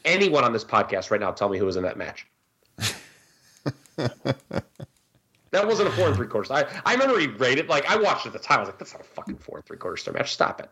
[0.04, 2.26] Anyone on this podcast right now, tell me who was in that match.
[3.96, 6.50] that wasn't a four and three quarters.
[6.50, 8.58] I, I remember he rated like I watched it at the time.
[8.58, 10.32] I was like, that's not a fucking four and three quarter star match.
[10.32, 10.70] Stop it.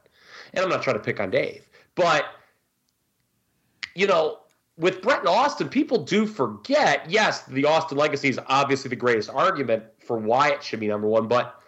[0.54, 2.26] And I'm not trying to pick on Dave, but
[3.94, 4.38] you know,
[4.78, 7.08] with Bret and Austin, people do forget.
[7.08, 11.06] Yes, the Austin legacy is obviously the greatest argument for why it should be number
[11.06, 11.60] one, but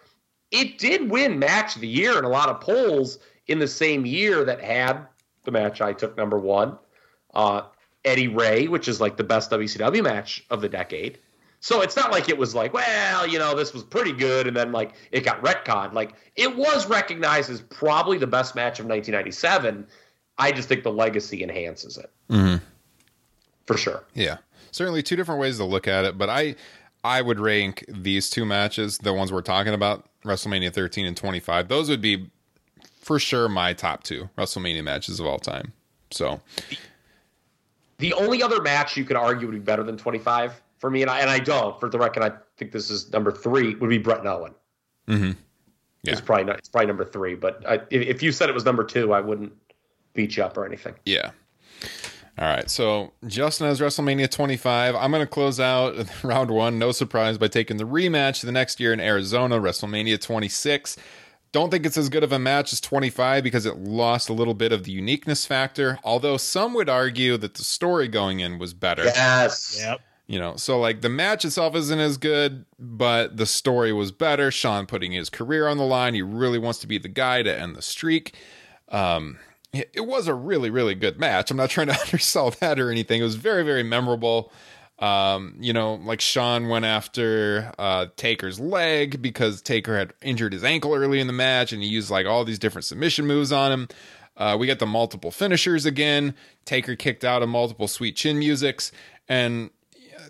[0.51, 4.05] it did win match of the year in a lot of polls in the same
[4.05, 5.07] year that had
[5.43, 6.77] the match I took number one.
[7.35, 7.63] Uh,
[8.03, 11.19] Eddie Rey, which is like the best WCW match of the decade.
[11.59, 14.55] So it's not like it was like, well, you know, this was pretty good, and
[14.55, 15.93] then like it got retconned.
[15.93, 19.87] Like it was recognized as probably the best match of 1997.
[20.37, 22.63] I just think the legacy enhances it Mm-hmm.
[23.65, 24.03] for sure.
[24.13, 24.37] Yeah,
[24.71, 26.55] certainly two different ways to look at it, but I
[27.03, 31.67] I would rank these two matches, the ones we're talking about, WrestleMania 13 and 25.
[31.67, 32.29] Those would be
[32.99, 35.73] for sure my top two WrestleMania matches of all time.
[36.11, 36.41] So
[37.97, 41.09] The only other match you could argue would be better than 25 for me, and
[41.09, 41.79] I, and I don't.
[41.79, 43.75] For the record, I think this is number three.
[43.75, 44.53] Would be Bret and Owen.
[45.07, 45.31] Mm-hmm.
[46.03, 46.59] It's probably not.
[46.59, 47.35] It's probably number three.
[47.35, 49.53] But I, if, if you said it was number two, I wouldn't
[50.13, 50.95] beat you up or anything.
[51.05, 51.31] Yeah.
[52.37, 52.69] All right.
[52.69, 54.95] So Justin has WrestleMania 25.
[54.95, 58.79] I'm going to close out round one, no surprise, by taking the rematch the next
[58.79, 60.97] year in Arizona, WrestleMania 26.
[61.55, 64.53] Don't think it's as good of a match as 25 because it lost a little
[64.53, 68.73] bit of the uniqueness factor, although some would argue that the story going in was
[68.73, 69.05] better.
[69.05, 69.77] Yes.
[69.79, 70.01] Yep.
[70.27, 74.51] You know, so like the match itself isn't as good, but the story was better.
[74.51, 76.13] Shawn putting his career on the line.
[76.13, 78.35] He really wants to be the guy to end the streak.
[78.89, 79.39] Um,
[79.71, 81.51] it it was a really, really good match.
[81.51, 83.21] I'm not trying to undersell that or anything.
[83.21, 84.51] It was very, very memorable.
[84.99, 90.63] Um, you know, like Shawn went after uh, Taker's leg because Taker had injured his
[90.63, 93.71] ankle early in the match, and he used like all these different submission moves on
[93.71, 93.87] him.
[94.37, 96.33] Uh, we get the multiple finishers again.
[96.65, 98.91] Taker kicked out of multiple sweet chin musics,
[99.27, 99.69] and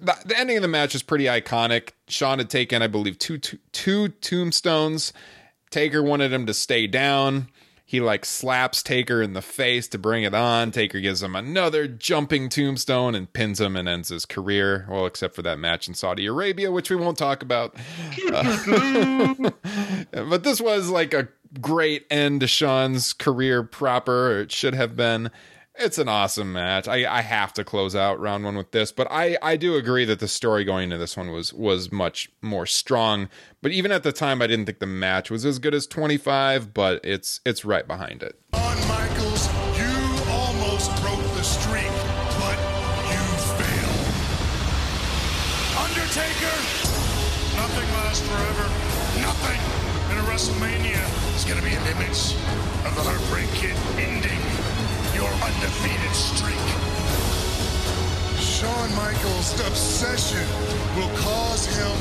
[0.01, 1.91] the, the ending of the match is pretty iconic.
[2.07, 5.13] Shawn had taken, I believe, two, two, two tombstones.
[5.69, 7.49] Taker wanted him to stay down.
[7.87, 10.71] He like slaps Taker in the face to bring it on.
[10.71, 14.87] Taker gives him another jumping tombstone and pins him and ends his career.
[14.89, 17.75] Well, except for that match in Saudi Arabia, which we won't talk about.
[18.33, 19.35] Uh,
[20.11, 21.27] but this was like a
[21.61, 25.29] great end to Shawn's career proper, it should have been.
[25.77, 26.87] It's an awesome match.
[26.87, 30.05] I, I have to close out round one with this, but I, I do agree
[30.05, 33.27] that the story going into this one was was much more strong.
[33.61, 36.15] But even at the time, I didn't think the match was as good as twenty
[36.15, 38.39] five, but it's it's right behind it.
[38.55, 39.91] Shawn Michaels, you
[40.31, 41.91] almost broke the streak,
[42.39, 42.57] but
[43.11, 43.19] you
[43.59, 44.07] failed.
[45.75, 46.55] Undertaker,
[47.59, 48.65] nothing lasts forever.
[49.19, 49.59] Nothing
[50.11, 51.03] in a WrestleMania
[51.35, 52.31] is going to be an image
[52.87, 54.34] of the Heartbreak Kid ending
[55.45, 56.67] undefeated streak.
[58.41, 60.41] Shawn Michaels' obsession
[60.97, 61.97] will cause him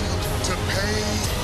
[0.48, 1.00] to pay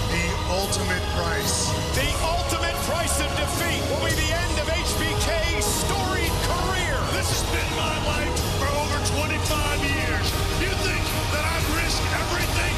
[0.09, 1.69] the ultimate price.
[1.93, 6.97] The ultimate price of defeat will be the end of HBK's storied career.
[7.13, 10.27] This has been my life for over 25 years.
[10.65, 11.05] You think
[11.37, 12.75] that I'd risk everything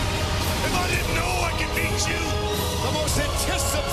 [0.67, 2.23] if I didn't know I could beat you?
[2.83, 3.92] The most anticipated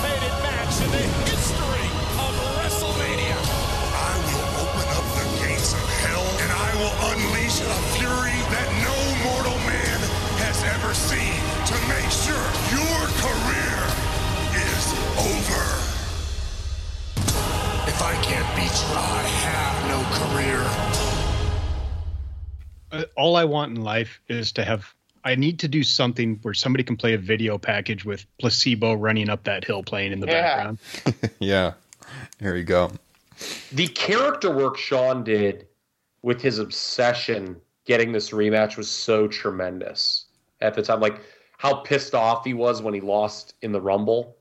[23.20, 24.94] all I want in life is to have.
[25.22, 29.28] I need to do something where somebody can play a video package with Placebo running
[29.28, 30.42] up that hill playing in the Yeah.
[30.42, 30.78] background.
[31.38, 31.74] yeah,
[32.38, 32.90] here you go.
[33.72, 35.66] The character work Shawn did
[36.22, 40.24] with his obsession getting this rematch was so tremendous
[40.62, 41.00] at the time.
[41.00, 41.20] Like
[41.58, 44.36] how pissed off he was when he lost in the Rumble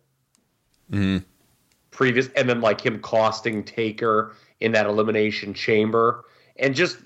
[0.89, 1.23] Mm.
[1.91, 6.23] previous, and then like him costing Taker in that elimination chamber,
[6.55, 6.97] and just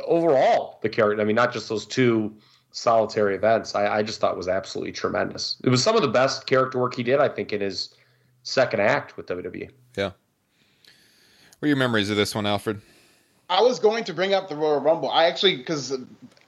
[0.00, 1.20] overall the character.
[1.20, 2.34] I mean, not just those two
[2.72, 3.74] solitary events.
[3.74, 5.56] I, I just thought was absolutely tremendous.
[5.62, 7.94] It was some of the best character work he did, I think, in his
[8.42, 9.26] second act with.
[9.26, 9.70] WWE.
[9.96, 10.04] Yeah.
[10.04, 12.80] What are your memories of this one, Alfred?
[13.48, 15.10] I was going to bring up the Royal Rumble.
[15.10, 15.96] I actually, because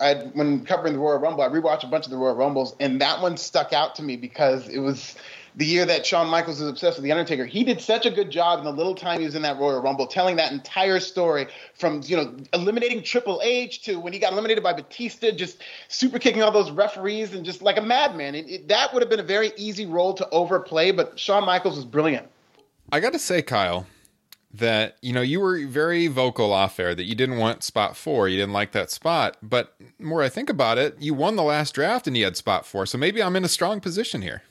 [0.00, 3.00] I when covering the Royal Rumble, I rewatched a bunch of the Royal Rumbles, and
[3.00, 5.14] that one stuck out to me because it was
[5.56, 7.44] the year that Shawn Michaels was obsessed with the Undertaker.
[7.44, 9.80] He did such a good job in the little time he was in that Royal
[9.80, 14.32] Rumble, telling that entire story from you know eliminating Triple H to when he got
[14.32, 18.34] eliminated by Batista, just super kicking all those referees and just like a madman.
[18.34, 21.76] It, it, that would have been a very easy role to overplay, but Shawn Michaels
[21.76, 22.28] was brilliant.
[22.92, 23.86] I got to say, Kyle,
[24.52, 28.28] that you know you were very vocal off air that you didn't want spot four,
[28.28, 29.36] you didn't like that spot.
[29.40, 32.66] But more I think about it, you won the last draft and you had spot
[32.66, 34.42] four, so maybe I'm in a strong position here.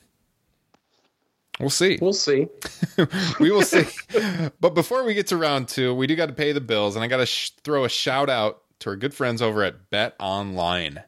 [1.64, 1.98] We'll see.
[2.02, 2.48] We'll see.
[3.40, 3.86] we will see.
[4.60, 7.04] but before we get to round two, we do got to pay the bills, and
[7.06, 11.04] I got to sh- throw a shout out to our good friends over at BetOnline.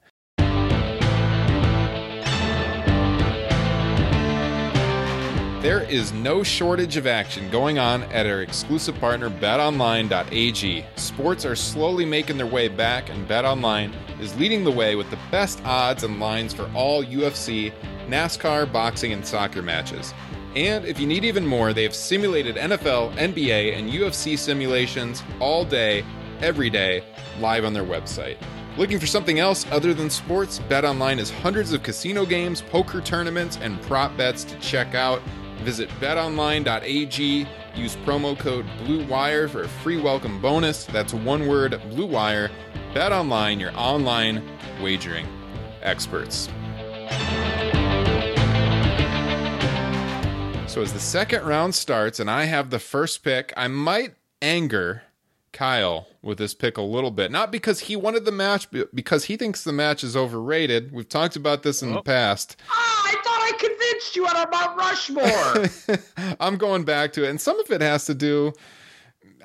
[5.61, 10.85] There is no shortage of action going on at our exclusive partner betonline.ag.
[10.95, 13.91] Sports are slowly making their way back, and BetOnline
[14.21, 17.73] is leading the way with the best odds and lines for all UFC,
[18.07, 20.13] NASCAR, boxing, and soccer matches.
[20.55, 25.65] And if you need even more, they have simulated NFL, NBA, and UFC simulations all
[25.65, 26.05] day,
[26.41, 27.03] every day,
[27.39, 28.37] live on their website.
[28.77, 30.59] Looking for something else other than sports?
[30.69, 35.21] BetOnline has hundreds of casino games, poker tournaments, and prop bets to check out.
[35.63, 37.47] Visit betonline.ag.
[37.75, 40.85] Use promo code BLUEWIRE for a free welcome bonus.
[40.85, 42.49] That's one word, BLUEWIRE.
[42.93, 44.41] BetOnline, your online
[44.81, 45.27] wagering
[45.81, 46.49] experts.
[50.75, 55.03] So as the second round starts and I have the first pick, I might anger
[55.53, 57.31] Kyle with this pick a little bit.
[57.31, 60.91] Not because he wanted the match, but because he thinks the match is overrated.
[60.91, 62.57] We've talked about this in the past.
[62.69, 66.35] Ah, I thought I convinced you on Mount Rushmore.
[66.41, 68.51] I'm going back to it, and some of it has to do.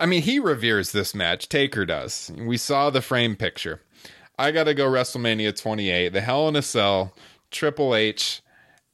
[0.01, 1.49] I mean, he reveres this match.
[1.49, 2.33] Taker does.
[2.39, 3.83] We saw the frame picture.
[4.37, 7.15] I got to go WrestleMania 28, the Hell in a Cell,
[7.53, 8.43] Triple H,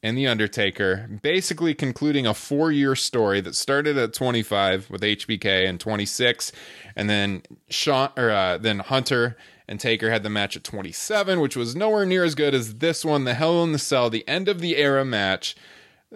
[0.06, 5.68] and The Undertaker, basically concluding a four year story that started at 25 with HBK
[5.68, 6.52] and 26,
[6.94, 9.36] and then Shawn or uh, then Hunter
[9.66, 13.04] and Taker had the match at 27, which was nowhere near as good as this
[13.04, 15.56] one, the Hell in the Cell, the end of the era match.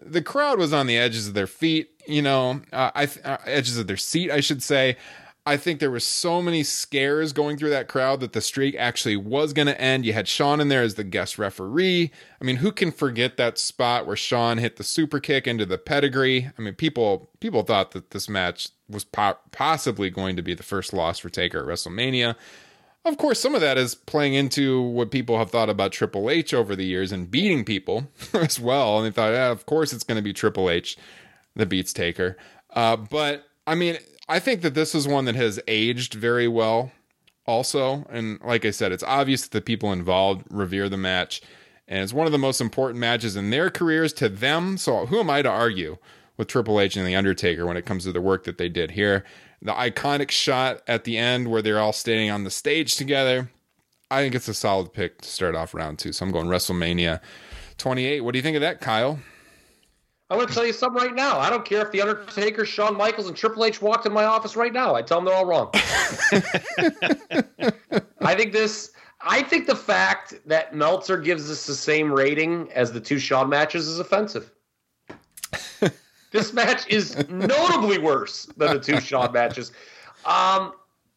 [0.00, 3.76] The crowd was on the edges of their feet, you know, uh, I uh, edges
[3.76, 4.98] of their seat, I should say.
[5.50, 9.16] I think there was so many scares going through that crowd that the streak actually
[9.16, 10.06] was going to end.
[10.06, 12.12] You had Shawn in there as the guest referee.
[12.40, 15.76] I mean, who can forget that spot where Shawn hit the super kick into the
[15.76, 16.52] pedigree?
[16.56, 20.62] I mean, people people thought that this match was po- possibly going to be the
[20.62, 22.36] first loss for Taker at WrestleMania.
[23.04, 26.54] Of course, some of that is playing into what people have thought about Triple H
[26.54, 28.98] over the years and beating people as well.
[28.98, 30.96] And they thought, yeah, of course it's going to be Triple H
[31.56, 32.36] that beats Taker.
[32.72, 33.98] Uh, but I mean,
[34.30, 36.92] I think that this is one that has aged very well,
[37.46, 38.06] also.
[38.08, 41.42] And like I said, it's obvious that the people involved revere the match.
[41.88, 44.78] And it's one of the most important matches in their careers to them.
[44.78, 45.98] So who am I to argue
[46.36, 48.92] with Triple H and The Undertaker when it comes to the work that they did
[48.92, 49.24] here?
[49.60, 53.50] The iconic shot at the end where they're all standing on the stage together.
[54.12, 56.12] I think it's a solid pick to start off round two.
[56.12, 57.20] So I'm going WrestleMania
[57.78, 58.20] 28.
[58.20, 59.18] What do you think of that, Kyle?
[60.30, 61.40] I'm going to tell you something right now.
[61.40, 64.54] I don't care if The Undertaker, Shawn Michaels, and Triple H walked in my office
[64.54, 64.94] right now.
[64.94, 65.70] I tell them they're all wrong.
[68.20, 68.92] I think this.
[69.22, 73.50] I think the fact that Meltzer gives us the same rating as the two Shawn
[73.50, 74.52] matches is offensive.
[76.30, 79.72] this match is notably worse than the two Shawn matches.
[80.24, 80.72] Um,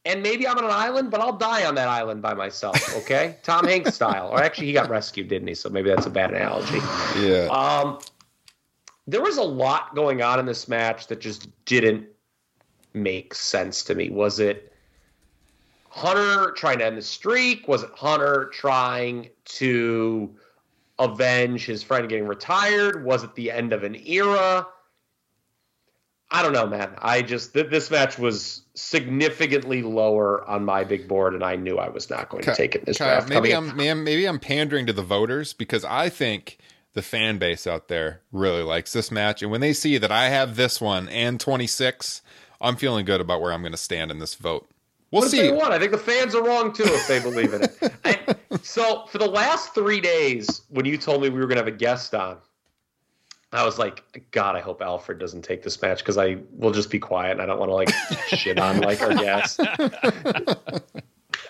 [0.06, 2.76] and maybe I'm on an island, but I'll die on that island by myself.
[2.98, 4.30] Okay, Tom Hanks style.
[4.30, 5.54] Or actually, he got rescued, didn't he?
[5.54, 6.80] So maybe that's a bad analogy.
[7.22, 7.48] Yeah.
[7.48, 8.00] Um,
[9.08, 12.08] there was a lot going on in this match that just didn't
[12.94, 14.10] make sense to me.
[14.10, 14.72] Was it
[15.90, 17.68] Hunter trying to end the streak?
[17.68, 20.34] Was it Hunter trying to
[21.00, 23.04] avenge his friend getting retired?
[23.04, 24.68] Was it the end of an era?
[26.32, 26.96] I don't know, man.
[26.98, 31.78] I just th- this match was significantly lower on my big board, and I knew
[31.78, 33.30] I was not going to take it this Kyle, draft.
[33.30, 36.58] maybe I'm man, maybe I'm pandering to the voters because I think
[36.94, 40.30] the fan base out there really likes this match, and when they see that I
[40.30, 42.22] have this one and 26,
[42.62, 44.70] I'm feeling good about where I'm going to stand in this vote.
[45.12, 45.52] We'll what see.
[45.52, 45.72] won?
[45.72, 47.94] I think the fans are wrong too if they believe in it.
[48.06, 51.64] I, so for the last three days, when you told me we were going to
[51.64, 52.38] have a guest on,
[53.52, 56.90] I was like, God, I hope Alfred doesn't take this match because I will just
[56.90, 57.92] be quiet and I don't want to like
[58.28, 59.60] shit on like our guest.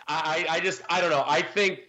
[0.07, 1.23] I, I just I don't know.
[1.25, 1.79] I think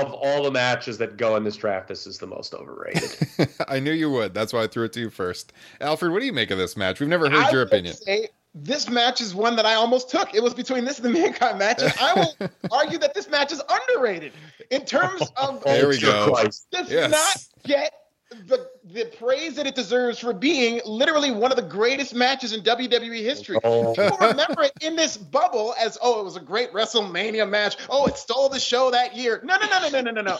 [0.00, 3.16] of all the matches that go in this draft, this is the most overrated.
[3.68, 4.34] I knew you would.
[4.34, 5.52] That's why I threw it to you first.
[5.80, 7.00] Alfred, what do you make of this match?
[7.00, 7.94] We've never heard I your opinion.
[7.94, 10.32] say this match is one that I almost took.
[10.34, 13.50] It was between this and the Mankind match, and I will argue that this match
[13.52, 14.32] is underrated
[14.70, 16.30] in terms oh, of There we go.
[16.32, 16.66] Christ.
[16.70, 17.10] does Yes.
[17.10, 17.92] not get
[18.46, 22.62] the the praise that it deserves for being literally one of the greatest matches in
[22.62, 23.58] WWE history.
[23.64, 23.94] Oh.
[23.94, 27.76] People remember it in this bubble as, oh, it was a great WrestleMania match.
[27.88, 29.40] Oh, it stole the show that year.
[29.44, 30.38] No, no, no, no, no, no, no, no.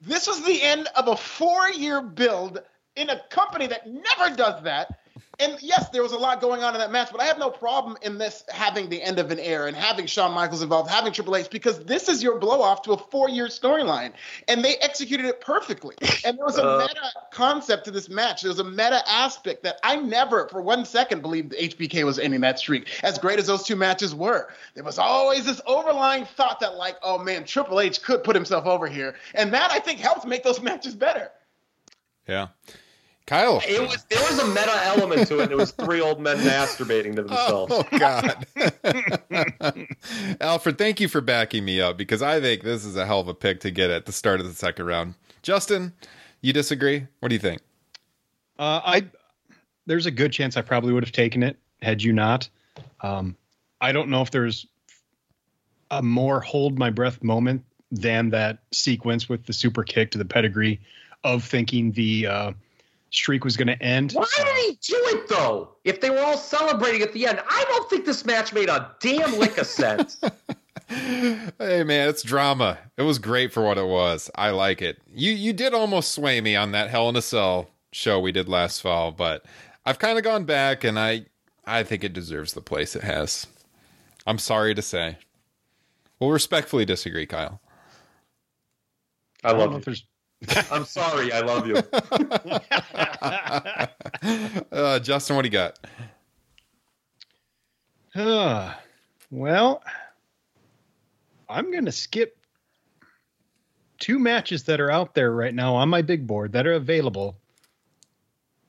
[0.00, 2.62] This was the end of a four-year build
[2.96, 4.98] in a company that never does that.
[5.40, 7.50] And yes, there was a lot going on in that match, but I have no
[7.50, 11.12] problem in this having the end of an era and having Shawn Michaels involved, having
[11.12, 14.12] Triple H, because this is your blow off to a four year storyline.
[14.48, 15.96] And they executed it perfectly.
[16.24, 16.78] And there was a Uh.
[16.86, 18.42] meta concept to this match.
[18.42, 22.40] There was a meta aspect that I never, for one second, believed HBK was ending
[22.42, 24.52] that streak, as great as those two matches were.
[24.74, 28.66] There was always this overlying thought that, like, oh man, Triple H could put himself
[28.66, 29.14] over here.
[29.34, 31.30] And that, I think, helped make those matches better.
[32.28, 32.48] Yeah.
[33.30, 33.62] Kyle.
[33.64, 35.52] It was there was a meta element to it.
[35.52, 37.72] It was three old men masturbating to themselves.
[37.72, 38.44] Oh God,
[40.40, 43.28] Alfred, thank you for backing me up because I think this is a hell of
[43.28, 45.14] a pick to get at the start of the second round.
[45.42, 45.92] Justin,
[46.40, 47.06] you disagree?
[47.20, 47.62] What do you think?
[48.58, 49.06] Uh, I
[49.86, 52.48] there's a good chance I probably would have taken it had you not.
[53.00, 53.36] Um,
[53.80, 54.66] I don't know if there's
[55.88, 60.24] a more hold my breath moment than that sequence with the super kick to the
[60.24, 60.80] pedigree
[61.22, 62.52] of thinking the uh,
[63.10, 64.12] streak was going to end.
[64.12, 65.76] Why did he do it though?
[65.84, 68.94] If they were all celebrating at the end, I don't think this match made a
[69.00, 70.20] damn lick of sense.
[70.88, 72.76] Hey man, it's drama.
[72.96, 74.28] It was great for what it was.
[74.34, 75.00] I like it.
[75.14, 78.48] You you did almost sway me on that Hell in a Cell show we did
[78.48, 79.44] last fall, but
[79.86, 81.26] I've kind of gone back and I
[81.64, 83.46] I think it deserves the place it has.
[84.26, 85.18] I'm sorry to say.
[86.18, 87.60] We'll respectfully disagree, Kyle.
[89.44, 89.78] I I don't love know you.
[89.78, 90.04] if there's
[90.70, 91.76] I'm sorry, I love you.
[94.72, 95.78] uh, Justin, what do you got?
[98.14, 98.72] Uh,
[99.30, 99.82] well,
[101.48, 102.36] I'm going to skip
[103.98, 107.36] two matches that are out there right now on my big board that are available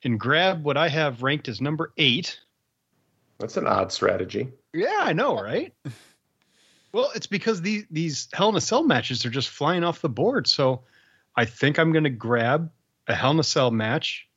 [0.04, 2.40] and grab what I have ranked as number eight.
[3.40, 4.50] That's an odd strategy.
[4.74, 5.74] Yeah, I know, right?
[6.92, 10.10] well, it's because these these Hell in a Cell matches are just flying off the
[10.10, 10.48] board.
[10.48, 10.84] So
[11.36, 12.72] I think I'm going to grab
[13.08, 14.28] a Hell in a Cell match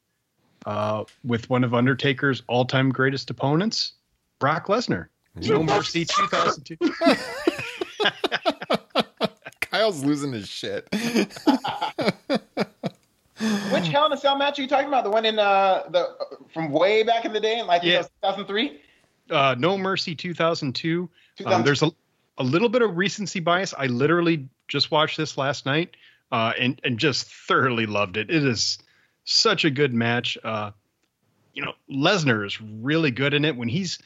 [0.67, 3.93] uh, with one of Undertaker's all time greatest opponents,
[4.39, 5.09] Brock Lesnar.
[5.35, 6.77] No Mercy 2002.
[9.61, 10.87] Kyle's losing his shit.
[13.73, 15.03] Which Hell in a Cell match are you talking about?
[15.05, 16.17] The one in uh the
[16.53, 18.03] from way back in the day, in like Yeah.
[18.23, 18.81] 2003.
[19.31, 21.11] uh, No Mercy 2002.
[21.45, 21.91] Um, there's a,
[22.39, 23.75] a little bit of recency bias.
[23.77, 25.97] I literally just watched this last night
[26.33, 28.31] uh, and and just thoroughly loved it.
[28.31, 28.79] It is
[29.25, 30.37] such a good match.
[30.43, 30.71] Uh,
[31.53, 33.99] you know, Lesnar is really good in it when he's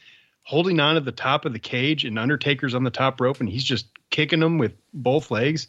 [0.43, 3.49] holding on to the top of the cage and Undertaker's on the top rope and
[3.49, 5.67] he's just kicking him with both legs.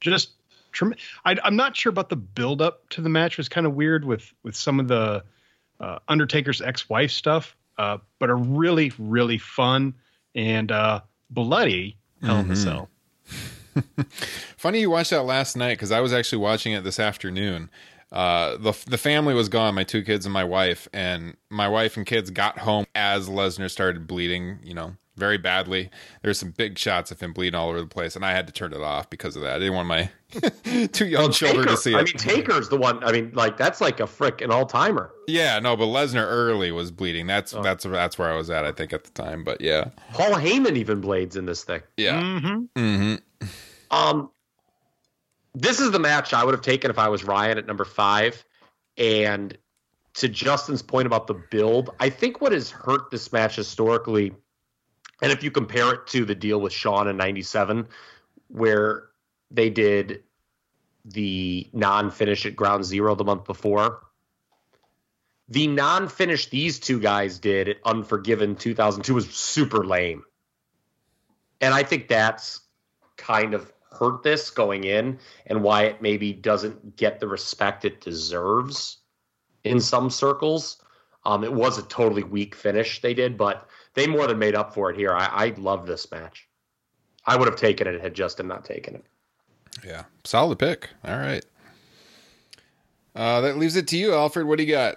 [0.00, 0.30] Just
[0.72, 0.94] trem-
[1.24, 3.32] I, I'm not sure about the build up to the match.
[3.32, 5.24] It was kind of weird with with some of the
[5.80, 9.94] uh, Undertaker's ex-wife stuff, uh, but a really really fun
[10.34, 12.56] and uh, bloody Hell in a Mhm.
[12.56, 12.88] Cell.
[14.56, 17.70] Funny you watched that last night because I was actually watching it this afternoon.
[18.12, 21.96] Uh, the the family was gone, my two kids and my wife, and my wife
[21.96, 24.58] and kids got home as Lesnar started bleeding.
[24.64, 25.90] You know, very badly.
[26.22, 28.52] There's some big shots of him bleeding all over the place, and I had to
[28.52, 29.56] turn it off because of that.
[29.56, 30.10] I didn't want my
[30.88, 31.98] two young children Taker, to see it.
[31.98, 33.04] I mean, Taker's the one.
[33.04, 35.12] I mean, like that's like a frick an all timer.
[35.28, 37.28] yeah, no, but Lesnar early was bleeding.
[37.28, 39.44] That's that's that's where I was at, I think, at the time.
[39.44, 41.82] But yeah, Paul Heyman even blades in this thing.
[41.96, 42.20] yeah.
[42.20, 42.80] Mm-hmm.
[42.80, 43.46] Mm-hmm.
[43.90, 44.30] Um,
[45.54, 48.44] this is the match I would have taken if I was Ryan at number five.
[48.96, 49.56] And
[50.14, 54.32] to Justin's point about the build, I think what has hurt this match historically,
[55.22, 57.86] and if you compare it to the deal with Shawn in '97,
[58.48, 59.08] where
[59.50, 60.22] they did
[61.04, 64.00] the non-finish at Ground Zero the month before.
[65.48, 70.24] The non-finish these two guys did at Unforgiven 2002 was super lame.
[71.60, 72.60] And I think that's
[73.16, 78.00] kind of hurt this going in and why it maybe doesn't get the respect it
[78.00, 78.96] deserves
[79.62, 80.82] in some circles.
[81.26, 84.72] Um, it was a totally weak finish they did, but they more than made up
[84.72, 85.12] for it here.
[85.12, 86.48] I, I love this match.
[87.26, 89.04] I would have taken it had Justin not taken it.
[89.86, 90.88] Yeah, solid pick.
[91.04, 91.44] All right.
[93.14, 94.46] Uh, that leaves it to you, Alfred.
[94.46, 94.96] What do you got?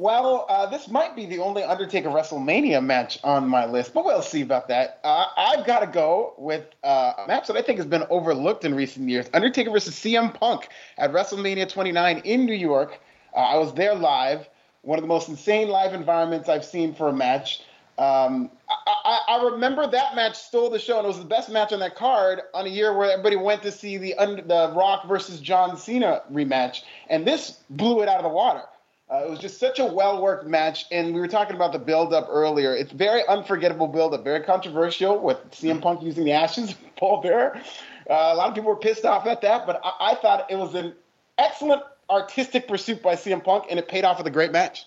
[0.00, 4.22] Well, uh, this might be the only Undertaker WrestleMania match on my list, but we'll
[4.22, 4.98] see about that.
[5.04, 8.64] Uh, I've got to go with uh, a match that I think has been overlooked
[8.64, 12.98] in recent years Undertaker versus CM Punk at WrestleMania 29 in New York.
[13.36, 14.48] Uh, I was there live,
[14.80, 17.60] one of the most insane live environments I've seen for a match.
[17.98, 21.74] Um, I, I, remember that match stole the show, and it was the best match
[21.74, 25.40] on that card on a year where everybody went to see the the Rock versus
[25.40, 28.62] John Cena rematch, and this blew it out of the water.
[29.10, 31.78] Uh, it was just such a well worked match, and we were talking about the
[31.78, 32.76] build up earlier.
[32.76, 37.20] It's very unforgettable build up, very controversial with CM Punk using the ashes of Paul
[37.20, 37.60] Bearer.
[38.08, 40.56] Uh, a lot of people were pissed off at that, but I, I thought it
[40.56, 40.94] was an
[41.38, 44.86] excellent artistic pursuit by CM Punk, and it paid off with a great match.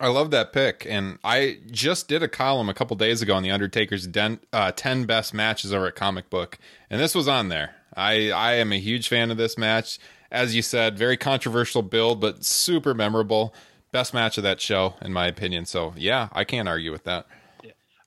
[0.00, 3.42] I love that pick, and I just did a column a couple days ago on
[3.42, 7.48] the Undertaker's den, uh, ten best matches over at Comic Book, and this was on
[7.48, 7.76] there.
[7.94, 9.98] I I am a huge fan of this match.
[10.34, 13.54] As you said, very controversial build, but super memorable.
[13.92, 15.64] Best match of that show, in my opinion.
[15.64, 17.26] So yeah, I can't argue with that.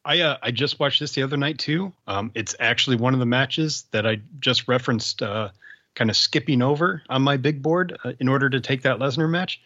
[0.04, 1.94] I uh, I just watched this the other night too.
[2.06, 5.50] Um, it's actually one of the matches that I just referenced, uh,
[5.96, 9.30] kind of skipping over on my big board uh, in order to take that Lesnar
[9.30, 9.62] match.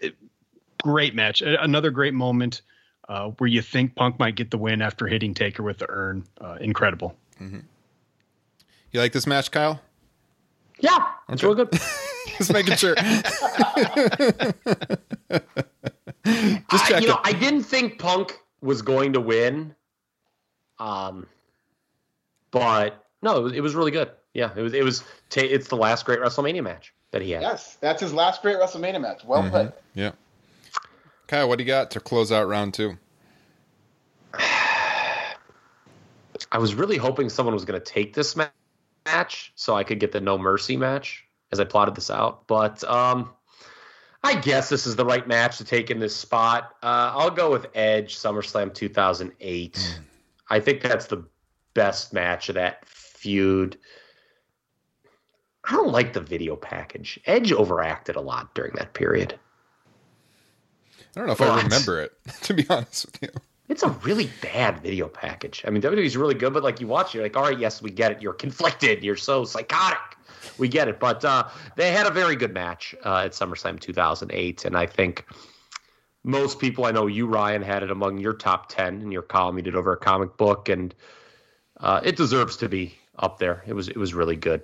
[0.00, 0.16] It,
[0.82, 2.62] great match, another great moment
[3.08, 6.24] uh, where you think Punk might get the win after hitting Taker with the urn.
[6.40, 7.16] Uh, incredible.
[7.40, 7.60] Mm-hmm.
[8.90, 9.80] You like this match, Kyle?
[10.82, 11.70] Yeah, it's real good.
[12.38, 12.94] Just making sure.
[16.24, 16.96] Just checking.
[16.96, 19.74] I, you know, I didn't think Punk was going to win.
[20.78, 21.26] Um,
[22.50, 24.10] but no, it was, it was really good.
[24.34, 24.74] Yeah, it was.
[24.74, 25.04] It was.
[25.30, 27.42] T- it's the last great WrestleMania match that he had.
[27.42, 29.24] Yes, that's his last great WrestleMania match.
[29.24, 29.50] Well mm-hmm.
[29.50, 29.72] played.
[29.94, 30.12] Yeah.
[31.28, 32.98] Kyle, what do you got to close out round two?
[36.50, 38.50] I was really hoping someone was going to take this match
[39.54, 42.46] so I could get the No Mercy match as I plotted this out.
[42.46, 43.30] But um,
[44.24, 46.74] I guess this is the right match to take in this spot.
[46.82, 49.74] Uh, I'll go with Edge SummerSlam 2008.
[49.74, 50.02] Mm.
[50.48, 51.24] I think that's the
[51.74, 53.78] best match of that feud.
[55.64, 57.20] I don't like the video package.
[57.26, 59.38] Edge overacted a lot during that period.
[61.14, 63.40] I don't know if but, I remember it, to be honest with you.
[63.72, 65.64] It's a really bad video package.
[65.66, 67.80] I mean, WWE's really good, but like you watch, it, you're like, all right, yes,
[67.80, 68.20] we get it.
[68.20, 69.02] You're conflicted.
[69.02, 69.98] You're so psychotic.
[70.58, 71.00] We get it.
[71.00, 75.24] But uh, they had a very good match uh, at SummerSlam 2008, and I think
[76.22, 79.56] most people, I know you, Ryan, had it among your top 10 in your column
[79.56, 80.94] you did over a comic book, and
[81.80, 83.64] uh, it deserves to be up there.
[83.66, 84.62] It was it was really good.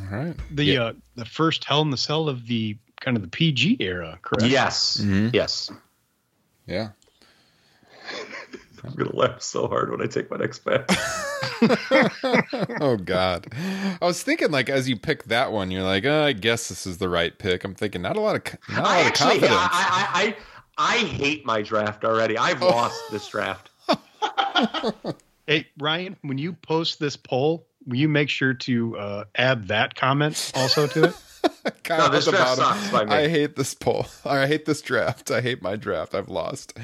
[0.00, 0.34] All right.
[0.50, 0.82] The yeah.
[0.82, 4.50] uh, the first Hell in the Cell of the kind of the PG era, correct?
[4.50, 4.96] Yes.
[4.96, 5.28] Mm-hmm.
[5.34, 5.70] Yes.
[6.66, 6.88] Yeah.
[8.84, 10.84] I'm gonna laugh so hard when I take my next bet.
[12.80, 16.32] oh God, I was thinking like as you pick that one, you're like, oh, I
[16.32, 17.64] guess this is the right pick.
[17.64, 19.68] I'm thinking not a lot of not a lot I actually, of confidence.
[19.72, 20.34] I,
[20.78, 22.36] I, I, I hate my draft already.
[22.36, 22.68] I've oh.
[22.68, 23.70] lost this draft.
[25.46, 29.94] hey Ryan, when you post this poll, will you make sure to uh, add that
[29.94, 31.14] comment also to it?
[31.88, 33.12] no, this draft sucks by me.
[33.12, 34.06] I hate this poll.
[34.24, 35.30] I hate this draft.
[35.30, 36.14] I hate my draft.
[36.14, 36.78] I've lost.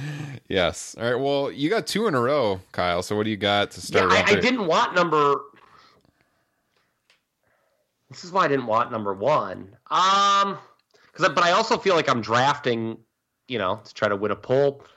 [0.48, 0.96] Yes.
[0.98, 1.20] All right.
[1.20, 3.02] Well, you got two in a row, Kyle.
[3.02, 4.12] So what do you got to start?
[4.12, 5.40] Yeah, I, I didn't want number.
[8.10, 9.76] This is why I didn't want number one.
[9.90, 10.58] Um,
[11.12, 12.98] because but I also feel like I'm drafting,
[13.48, 14.84] you know, to try to win a poll.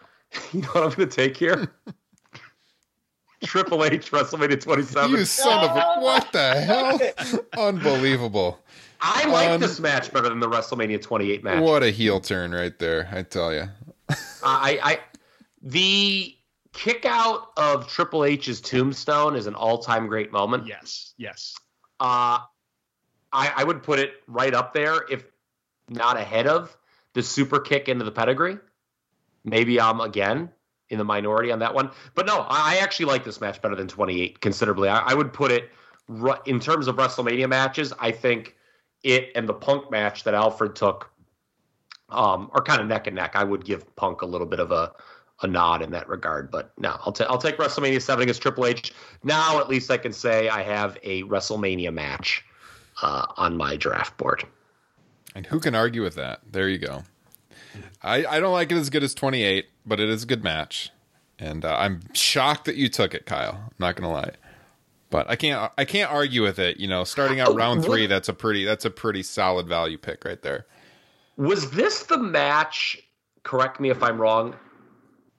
[0.53, 1.73] You know what I'm going to take here?
[3.43, 5.11] Triple H WrestleMania 27.
[5.11, 6.99] You son of a what the hell?
[7.57, 8.59] Unbelievable.
[9.01, 11.61] I like um, this match better than the WrestleMania 28 match.
[11.61, 13.67] What a heel turn right there, I tell you.
[14.43, 14.99] I, I,
[15.61, 16.35] the
[16.73, 20.67] kick out of Triple H's tombstone is an all-time great moment.
[20.67, 21.55] Yes, yes.
[21.99, 22.39] Uh,
[23.33, 25.23] I, I would put it right up there, if
[25.89, 26.75] not ahead of
[27.13, 28.57] the super kick into the pedigree.
[29.43, 30.51] Maybe I'm again
[30.89, 33.87] in the minority on that one, but no, I actually like this match better than
[33.87, 34.89] 28 considerably.
[34.89, 35.69] I, I would put it
[36.45, 37.93] in terms of WrestleMania matches.
[37.97, 38.55] I think
[39.03, 41.11] it and the Punk match that Alfred took
[42.09, 43.35] um, are kind of neck and neck.
[43.35, 44.91] I would give Punk a little bit of a
[45.43, 48.67] a nod in that regard, but no, I'll take I'll take WrestleMania seven against Triple
[48.67, 48.93] H.
[49.23, 52.45] Now at least I can say I have a WrestleMania match
[53.01, 54.43] uh, on my draft board.
[55.33, 56.41] And who can argue with that?
[56.51, 57.03] There you go.
[58.03, 60.91] I, I don't like it as good as 28, but it is a good match.
[61.39, 63.61] And uh, I'm shocked that you took it, Kyle.
[63.63, 64.33] I'm not going to lie
[65.11, 66.79] but I can't I can't argue with it.
[66.79, 70.25] You know, starting out round three, that's a pretty that's a pretty solid value pick
[70.25, 70.65] right there.
[71.37, 72.97] Was this the match?
[73.43, 74.55] Correct me if I'm wrong.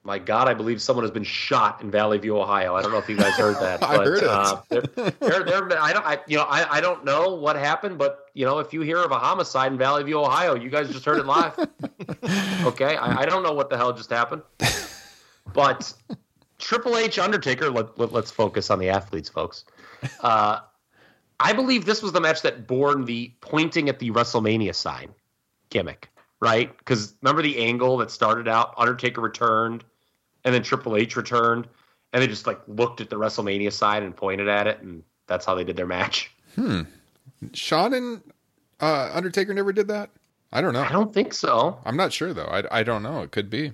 [0.04, 2.74] My God, I believe someone has been shot in Valley View, Ohio.
[2.74, 4.82] I don't know if you guys heard that, but I heard uh, they're,
[5.20, 8.44] they're, they're, I don't, I, you know, I, I don't know what happened, but you
[8.44, 11.18] know, if you hear of a homicide in Valley View, Ohio, you guys just heard
[11.18, 11.56] it live.
[12.64, 14.42] okay, I, I don't know what the hell just happened,
[15.54, 15.94] but
[16.62, 17.70] Triple H Undertaker.
[17.70, 19.64] Let, let, us focus on the athletes, folks.
[20.20, 20.60] Uh,
[21.40, 25.12] I believe this was the match that born the pointing at the WrestleMania sign
[25.70, 26.08] gimmick,
[26.40, 26.76] right?
[26.78, 29.84] Because remember the angle that started out Undertaker returned,
[30.44, 31.66] and then Triple H returned,
[32.12, 35.44] and they just like looked at the WrestleMania side and pointed at it, and that's
[35.44, 36.30] how they did their match.
[36.54, 36.82] Hmm.
[37.54, 38.22] Shawn and
[38.80, 40.10] uh, Undertaker never did that.
[40.52, 40.82] I don't know.
[40.82, 41.80] I don't think so.
[41.84, 42.46] I'm not sure though.
[42.46, 43.22] I I don't know.
[43.22, 43.72] It could be.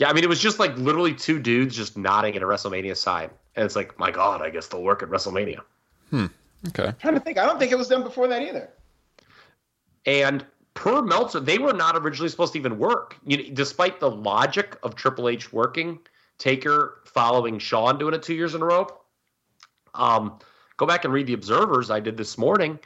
[0.00, 2.96] Yeah, I mean, it was just like literally two dudes just nodding at a WrestleMania
[2.96, 5.60] sign, and it's like, my God, I guess they'll work at WrestleMania.
[6.08, 6.26] Hmm.
[6.68, 6.94] Okay.
[6.98, 7.36] trying to think.
[7.36, 8.70] I don't think it was done before that either.
[10.06, 13.18] And per Meltzer, they were not originally supposed to even work.
[13.26, 15.98] You know, despite the logic of Triple H working,
[16.38, 18.88] Taker following Shawn doing it two years in a row.
[19.94, 20.38] Um,
[20.78, 21.90] go back and read the Observers.
[21.90, 22.78] I did this morning.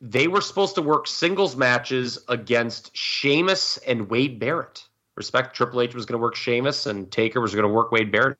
[0.00, 4.84] They were supposed to work singles matches against Sheamus and Wade Barrett.
[5.20, 8.10] Respect, Triple H was going to work Sheamus, and Taker was going to work Wade
[8.10, 8.38] Barrett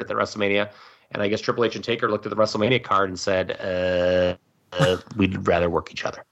[0.00, 0.70] at the WrestleMania.
[1.10, 4.36] And I guess Triple H and Taker looked at the WrestleMania card and said, uh,
[4.72, 6.24] uh, "We'd rather work each other."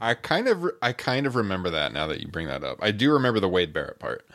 [0.00, 2.78] I kind of I kind of remember that now that you bring that up.
[2.82, 4.26] I do remember the Wade Barrett part.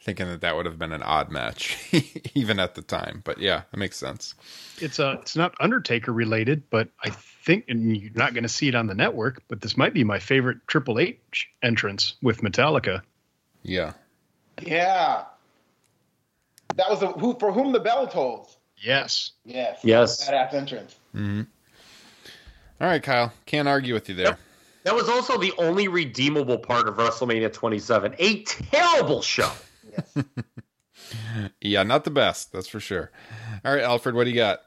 [0.00, 1.76] Thinking that that would have been an odd match
[2.34, 3.20] even at the time.
[3.22, 4.34] But yeah, that makes sense.
[4.80, 8.68] It's uh it's not Undertaker related, but I think and you're not going to see
[8.68, 13.02] it on the network, but this might be my favorite Triple H entrance with Metallica.
[13.62, 13.92] Yeah.
[14.60, 15.24] Yeah.
[16.76, 18.56] That was the who for whom the bell tolls.
[18.76, 19.32] Yes.
[19.44, 19.80] Yes.
[19.82, 20.28] Yes.
[20.28, 20.96] Badass entrance.
[21.14, 21.42] Mm-hmm.
[22.80, 23.32] All right, Kyle.
[23.46, 24.36] Can't argue with you there.
[24.84, 28.16] That was also the only redeemable part of WrestleMania 27.
[28.18, 29.50] A terrible show.
[29.90, 30.24] Yes.
[31.60, 33.10] Yeah, not the best, that's for sure.
[33.64, 34.60] All right, Alfred, what do you got?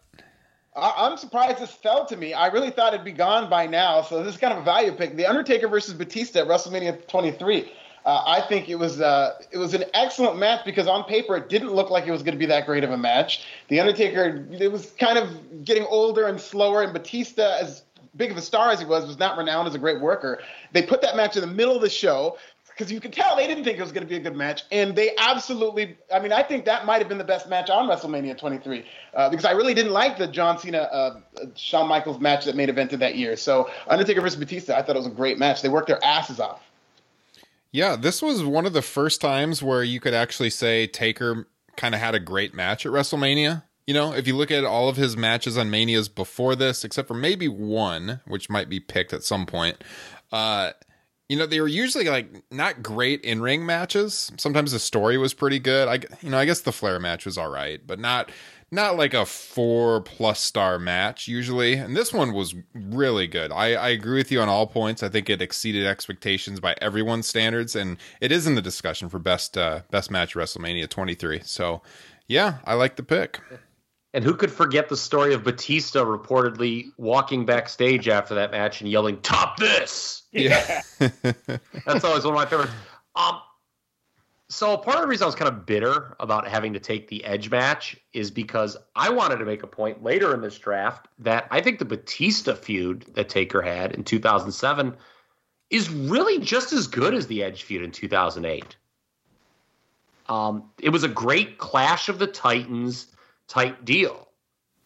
[0.75, 2.33] I- I'm surprised this fell to me.
[2.33, 4.01] I really thought it'd be gone by now.
[4.03, 5.15] So this is kind of a value pick.
[5.15, 7.71] The Undertaker versus Batista at WrestleMania 23.
[8.05, 11.49] Uh, I think it was uh, it was an excellent match because on paper it
[11.49, 13.45] didn't look like it was going to be that great of a match.
[13.67, 17.81] The Undertaker it was kind of getting older and slower, and Batista, as
[18.15, 20.39] big of a star as he was, was not renowned as a great worker.
[20.71, 22.37] They put that match in the middle of the show
[22.69, 24.65] because you could tell they didn't think it was going to be a good match,
[24.71, 25.97] and they absolutely.
[26.13, 28.85] I mean, I think that might have been the best match on WrestleMania 23
[29.15, 31.19] uh, because I really didn't like the John Cena uh,
[31.55, 33.35] Shawn Michaels match that main evented that year.
[33.35, 35.63] So Undertaker versus Batista, I thought it was a great match.
[35.63, 36.61] They worked their asses off.
[37.75, 41.93] Yeah, this was one of the first times where you could actually say Taker kind
[41.93, 43.63] of had a great match at WrestleMania.
[43.85, 47.09] You know, if you look at all of his matches on Manias before this, except
[47.09, 49.83] for maybe one, which might be picked at some point,
[50.31, 50.71] uh,
[51.27, 54.31] you know, they were usually like not great in ring matches.
[54.37, 55.89] Sometimes the story was pretty good.
[55.89, 58.31] I, you know, I guess the Flair match was all right, but not
[58.75, 61.73] not like a four plus star match usually.
[61.73, 63.51] And this one was really good.
[63.51, 65.01] I, I agree with you on all points.
[65.01, 69.17] I think it exceeded expectations by everyone's standards, and it is in the discussion for
[69.17, 71.41] best uh, best match WrestleMania 23.
[71.43, 71.81] So,
[72.27, 73.39] yeah, I like the pick.
[74.13, 78.89] And who could forget the story of Batista reportedly walking backstage after that match and
[78.89, 82.71] yelling, "Top this!" Yeah, that's always one of my favorites.
[83.15, 83.39] Um,
[84.55, 87.25] so part of the reason I was kind of bitter about having to take the
[87.25, 91.45] Edge match is because I wanted to make a point later in this draft that
[91.51, 94.95] I think the Batista feud that Taker had in 2007
[95.71, 98.77] is really just as good as the Edge feud in 2008.
[100.29, 103.07] Um, it was a great clash of the Titans
[103.49, 104.29] type deal.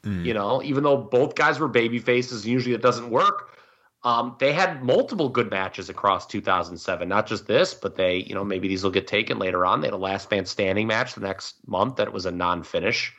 [0.01, 0.25] Mm.
[0.25, 3.58] You know, even though both guys were baby faces, usually it doesn't work.
[4.01, 8.45] Um, they had multiple good matches across 2007, not just this, but they, you know,
[8.45, 9.81] maybe these will get taken later on.
[9.81, 13.13] They had a last man standing match the next month that was a non finish.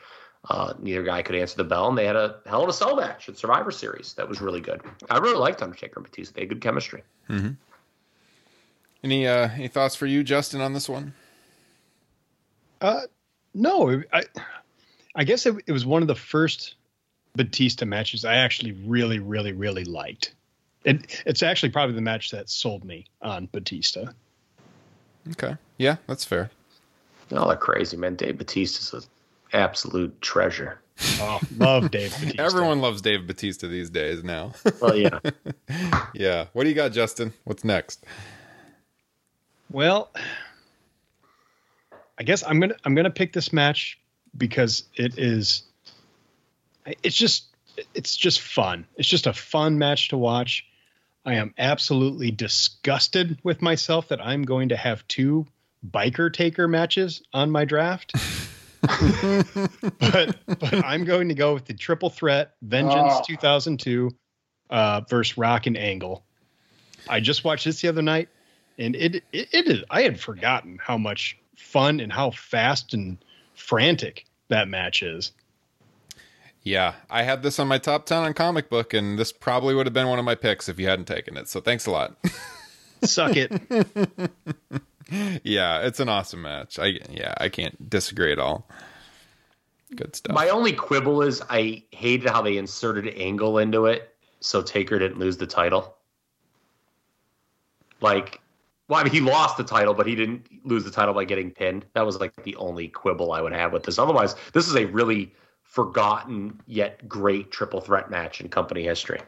[0.49, 2.97] Uh, neither guy could answer the bell, and they had a hell of a cell
[2.97, 4.81] match at Survivor Series that was really good.
[5.11, 6.35] I really liked Undertaker and Batista.
[6.35, 7.03] They had good chemistry.
[7.29, 7.51] Mm-hmm.
[9.05, 11.13] Any uh, any thoughts for you, Justin, on this one?
[12.81, 13.03] Uh,
[13.53, 14.25] no, I,
[15.15, 16.77] I guess it, it was one of the first
[17.37, 20.35] Batista matches I actually really, really, really liked.
[20.85, 24.07] It, it's actually probably the match that sold me on Batista.
[25.33, 26.51] Okay, yeah, that's fair.
[27.33, 28.17] Oh, they're crazy, man.
[28.17, 29.03] Dave Batista's an
[29.53, 30.81] absolute treasure.
[31.21, 32.43] Oh, love Dave Batista.
[32.43, 34.53] Everyone loves Dave Batista these days now.
[34.81, 35.19] well, yeah.
[36.15, 36.47] yeah.
[36.53, 37.33] What do you got, Justin?
[37.45, 38.05] What's next?
[39.71, 40.11] Well,
[42.19, 43.99] I guess I'm gonna I'm gonna pick this match
[44.37, 45.63] because it is
[47.03, 47.45] it's just
[47.95, 48.87] it's just fun.
[48.97, 50.67] It's just a fun match to watch.
[51.25, 55.47] I am absolutely disgusted with myself that I'm going to have two
[55.87, 58.13] biker taker matches on my draft.
[58.83, 63.23] but but I'm going to go with the triple threat Vengeance Oh.
[63.27, 64.11] 2002
[64.71, 66.25] uh, versus Rock and Angle.
[67.09, 68.29] I just watched this the other night,
[68.79, 69.85] and it, it it is.
[69.91, 73.19] I had forgotten how much fun and how fast and
[73.55, 75.33] frantic that match is.
[76.63, 79.87] Yeah, I had this on my top 10 on comic book, and this probably would
[79.87, 81.49] have been one of my picks if you hadn't taken it.
[81.49, 82.17] So thanks a lot.
[83.03, 83.51] Suck it.
[85.43, 86.79] yeah, it's an awesome match.
[86.79, 88.69] I yeah, I can't disagree at all.
[89.97, 90.35] Good stuff.
[90.35, 95.19] My only quibble is I hated how they inserted Angle into it, so Taker didn't
[95.19, 95.97] lose the title.
[98.03, 98.41] Like,
[98.89, 101.51] well, I mean, he lost the title, but he didn't lose the title by getting
[101.51, 101.87] pinned.
[101.95, 103.99] That was like the only quibble I would have with this.
[103.99, 105.35] Otherwise, this is a really
[105.71, 109.21] forgotten yet great triple threat match in company history.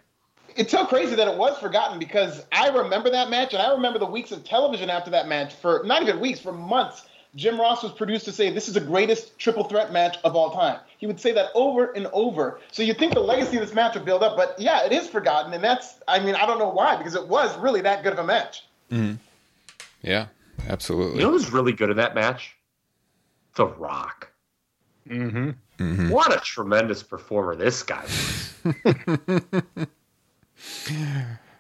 [0.56, 4.00] It's so crazy that it was forgotten because I remember that match and I remember
[4.00, 7.06] the weeks of television after that match for not even weeks, for months.
[7.36, 10.50] Jim Ross was produced to say this is the greatest triple threat match of all
[10.50, 10.80] time.
[10.98, 12.60] He would say that over and over.
[12.72, 15.08] So you'd think the legacy of this match would build up, but yeah, it is
[15.08, 18.12] forgotten, and that's I mean I don't know why because it was really that good
[18.12, 18.66] of a match.
[18.90, 19.14] Mm-hmm.
[20.02, 20.26] Yeah,
[20.68, 21.20] absolutely.
[21.20, 22.56] You know who's really good in that match?
[23.54, 24.28] The Rock.
[25.08, 25.50] Mm-hmm.
[25.82, 26.08] Mm-hmm.
[26.10, 28.54] What a tremendous performer this guy was.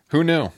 [0.08, 0.48] Who knew?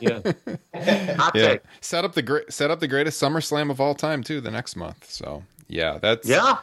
[0.00, 0.20] Yeah.
[0.74, 1.48] Hot yeah.
[1.48, 1.60] take.
[1.80, 4.76] Set up the great set up the greatest SummerSlam of all time too the next
[4.76, 5.08] month.
[5.10, 6.58] So yeah, that's Yeah.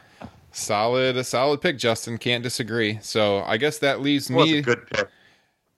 [0.52, 2.18] solid a solid pick, Justin.
[2.18, 2.98] Can't disagree.
[3.02, 5.08] So I guess that leaves me good pick.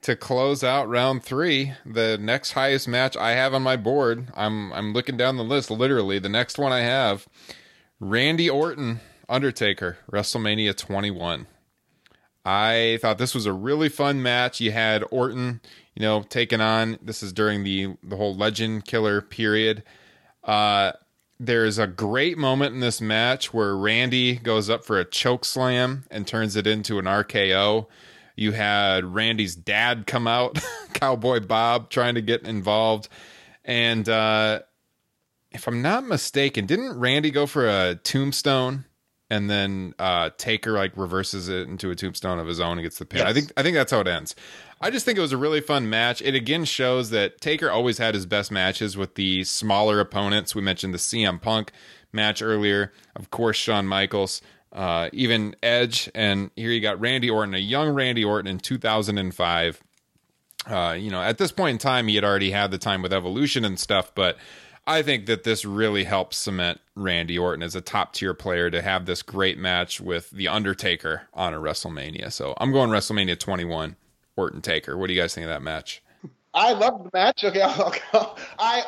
[0.02, 1.72] to close out round three.
[1.86, 4.28] The next highest match I have on my board.
[4.34, 5.70] I'm I'm looking down the list.
[5.70, 7.26] Literally, the next one I have,
[8.00, 11.46] Randy Orton, Undertaker, WrestleMania 21.
[12.44, 14.60] I thought this was a really fun match.
[14.60, 15.60] You had Orton,
[15.94, 16.98] you know, taking on.
[17.02, 19.82] This is during the the whole Legend Killer period.
[20.44, 20.92] Uh,
[21.40, 26.04] there's a great moment in this match where Randy goes up for a choke slam
[26.10, 27.86] and turns it into an RKO.
[28.36, 30.58] You had Randy's dad come out,
[30.92, 33.08] Cowboy Bob, trying to get involved.
[33.64, 34.60] And uh,
[35.50, 38.84] if I'm not mistaken, didn't Randy go for a tombstone?
[39.28, 42.98] And then uh, Taker like reverses it into a tombstone of his own and gets
[42.98, 43.26] the pin.
[43.26, 44.36] I think I think that's how it ends.
[44.80, 46.22] I just think it was a really fun match.
[46.22, 50.54] It again shows that Taker always had his best matches with the smaller opponents.
[50.54, 51.72] We mentioned the CM Punk
[52.12, 57.54] match earlier, of course, Shawn Michaels, uh, even Edge, and here you got Randy Orton,
[57.54, 59.82] a young Randy Orton in 2005.
[60.66, 63.12] Uh, you know, at this point in time, he had already had the time with
[63.12, 64.36] Evolution and stuff, but
[64.86, 68.80] I think that this really helps cement Randy Orton as a top tier player to
[68.80, 72.32] have this great match with The Undertaker on a WrestleMania.
[72.32, 73.96] So I'm going WrestleMania 21,
[74.36, 74.96] Orton Taker.
[74.96, 76.02] What do you guys think of that match?
[76.54, 77.44] I love the match.
[77.44, 78.82] Okay, I'll, I'll, I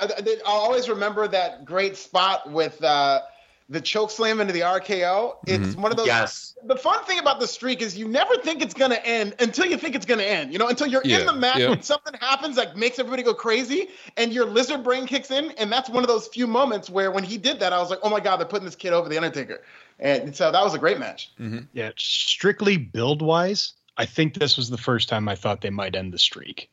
[0.46, 3.20] I'll always remember that great spot with uh,
[3.68, 5.36] the choke slam into the RKO.
[5.46, 5.82] It's mm-hmm.
[5.82, 6.06] one of those.
[6.06, 6.56] Yes.
[6.64, 9.66] The fun thing about the streak is you never think it's going to end until
[9.66, 10.52] you think it's going to end.
[10.52, 11.72] You know, until you're Yeah, in the match yeah.
[11.72, 15.70] and something happens that makes everybody go crazy, and your lizard brain kicks in, and
[15.70, 18.10] that's one of those few moments where when he did that, I was like, oh
[18.10, 19.62] my god, they're putting this kid over the Undertaker,
[19.98, 21.32] and so that was a great match.
[21.38, 21.66] Mm-hmm.
[21.74, 25.94] Yeah, strictly build wise, I think this was the first time I thought they might
[25.94, 26.70] end the streak.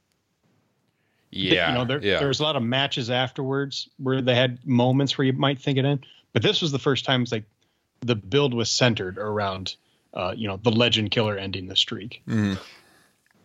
[1.32, 1.70] Yeah.
[1.70, 2.20] you know, there, yeah.
[2.20, 5.78] there was a lot of matches afterwards where they had moments where you might think
[5.78, 7.46] it end, but this was the first time it's like
[8.02, 9.78] the build was centered around,
[10.14, 12.22] uh, you know, the legend killer ending the streak.
[12.28, 12.60] Mhm.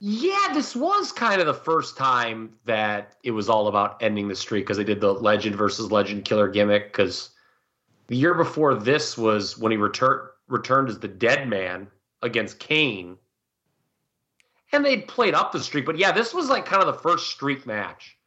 [0.01, 4.35] Yeah, this was kind of the first time that it was all about ending the
[4.35, 6.91] streak because they did the legend versus legend killer gimmick.
[6.91, 7.31] Because
[8.09, 11.87] the year before this was when he returned returned as the dead man
[12.23, 13.19] against Kane,
[14.73, 15.87] and they'd played up the streak.
[15.87, 18.19] But yeah, this was like kind of the first streak match.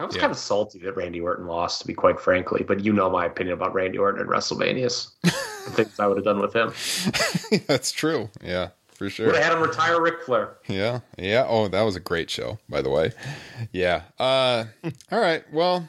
[0.00, 0.22] I was Yeah.
[0.22, 2.64] kind of salty that Randy Orton lost, to be quite frankly.
[2.66, 5.08] But you know my opinion about Randy Orton and WrestleManias.
[5.22, 6.72] the things I would have done with him.
[7.66, 8.30] That's true.
[8.42, 9.26] Yeah, for sure.
[9.26, 10.56] Would have had him retire Ric Flair.
[10.68, 11.44] Yeah, yeah.
[11.48, 13.12] Oh, that was a great show, by the way.
[13.72, 14.02] Yeah.
[14.18, 14.64] Uh,
[15.12, 15.44] all right.
[15.52, 15.88] Well,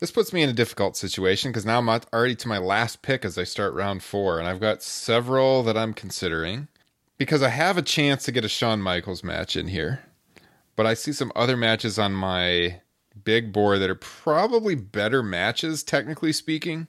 [0.00, 3.24] this puts me in a difficult situation because now I'm already to my last pick
[3.24, 6.68] as I start round four, and I've got several that I'm considering
[7.16, 10.00] because I have a chance to get a Shawn Michaels match in here,
[10.74, 12.80] but I see some other matches on my
[13.22, 16.88] big board that are probably better matches, technically speaking.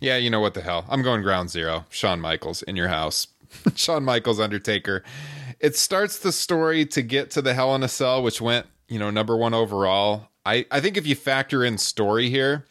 [0.00, 0.84] Yeah, you know what the hell.
[0.88, 1.86] I'm going ground zero.
[1.90, 3.28] Shawn Michaels in your house.
[3.74, 5.02] Shawn Michaels Undertaker.
[5.60, 8.98] It starts the story to get to the Hell in a Cell, which went, you
[8.98, 10.28] know, number one overall.
[10.44, 12.66] I, I think if you factor in story here,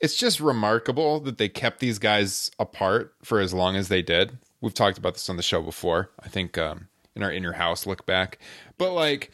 [0.00, 4.38] it's just remarkable that they kept these guys apart for as long as they did.
[4.60, 6.10] We've talked about this on the show before.
[6.22, 8.38] I think um, in our in your house look back,
[8.78, 9.30] but like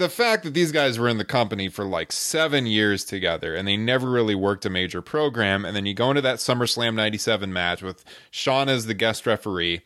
[0.00, 3.68] the fact that these guys were in the company for like seven years together and
[3.68, 7.52] they never really worked a major program, and then you go into that SummerSlam '97
[7.52, 9.82] match with Shawn as the guest referee.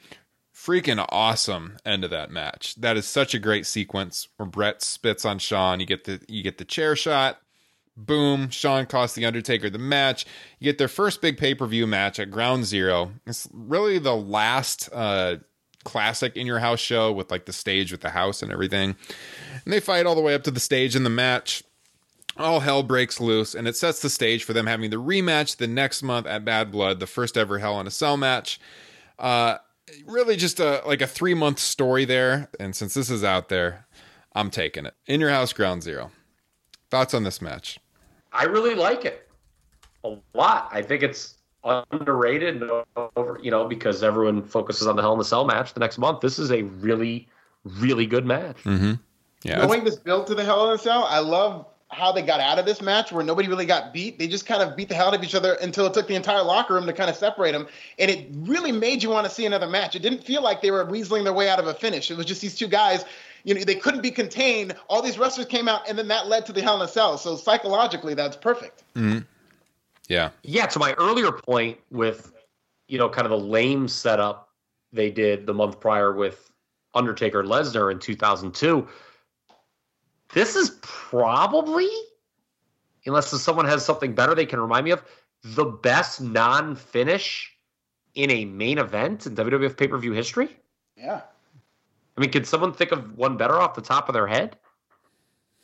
[0.55, 2.77] Freaking awesome end of that match.
[2.77, 5.81] That is such a great sequence where Bret spits on Shawn.
[5.81, 7.41] You get the you get the chair shot
[7.97, 10.27] boom, Shawn cost the Undertaker the match.
[10.59, 13.13] You get their first big pay per view match at Ground Zero.
[13.27, 15.37] It's really the last uh,
[15.85, 18.97] classic in your house show with like the stage with the house and everything.
[19.65, 21.63] And they fight all the way up to the stage in the match.
[22.37, 25.69] all hell breaks loose, and it sets the stage for them having the rematch the
[25.69, 28.59] next month at Bad Blood, the first ever Hell in a Cell match.
[29.19, 29.59] Uh,
[30.07, 33.87] really, just a like a three month story there, and since this is out there,
[34.35, 34.95] I'm taking it.
[35.07, 36.11] In your house, Ground Zero.
[36.91, 37.79] Thoughts on this match?
[38.33, 39.29] I really like it
[40.03, 40.69] a lot.
[40.73, 41.34] I think it's
[41.65, 42.63] underrated
[42.97, 45.99] over, you know, because everyone focuses on the Hell in the Cell match the next
[45.99, 46.21] month.
[46.21, 47.29] This is a really,
[47.65, 48.57] really good match.
[48.65, 48.95] Mm-hmm.
[49.43, 49.65] Yeah.
[49.65, 52.59] Knowing this build to the Hell in a Cell, I love how they got out
[52.59, 54.19] of this match where nobody really got beat.
[54.19, 56.17] They just kind of beat the hell out of each other until it took the
[56.17, 57.69] entire locker room to kind of separate them.
[57.99, 59.95] And it really made you want to see another match.
[59.95, 62.11] It didn't feel like they were weaseling their way out of a finish.
[62.11, 63.05] It was just these two guys,
[63.45, 64.75] you know, they couldn't be contained.
[64.89, 67.17] All these wrestlers came out, and then that led to the Hell in a Cell.
[67.17, 68.83] So psychologically, that's perfect.
[68.97, 69.21] Mm-hmm.
[70.09, 70.31] Yeah.
[70.43, 70.67] Yeah.
[70.67, 72.33] To my earlier point with,
[72.89, 74.51] you know, kind of the lame setup
[74.93, 76.51] they did the month prior with
[76.95, 78.87] Undertaker Lesnar in 2002
[80.35, 81.89] this is probably,
[83.07, 85.03] unless someone has something better they can remind me of,
[85.43, 87.53] the best non finish
[88.15, 90.49] in a main event in WWF pay per view history.
[90.97, 91.21] Yeah.
[92.17, 94.57] I mean, can someone think of one better off the top of their head?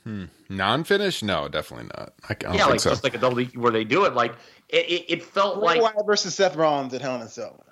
[0.05, 0.25] Hmm.
[0.49, 1.23] Non-finish?
[1.23, 2.15] No, definitely not.
[2.29, 2.91] I, I yeah, like so.
[2.91, 4.15] just like a double where they do it.
[4.15, 4.35] Like
[4.69, 7.63] it, it, it felt Bray like Wyatt versus Seth Rollins at Hell in a Cell.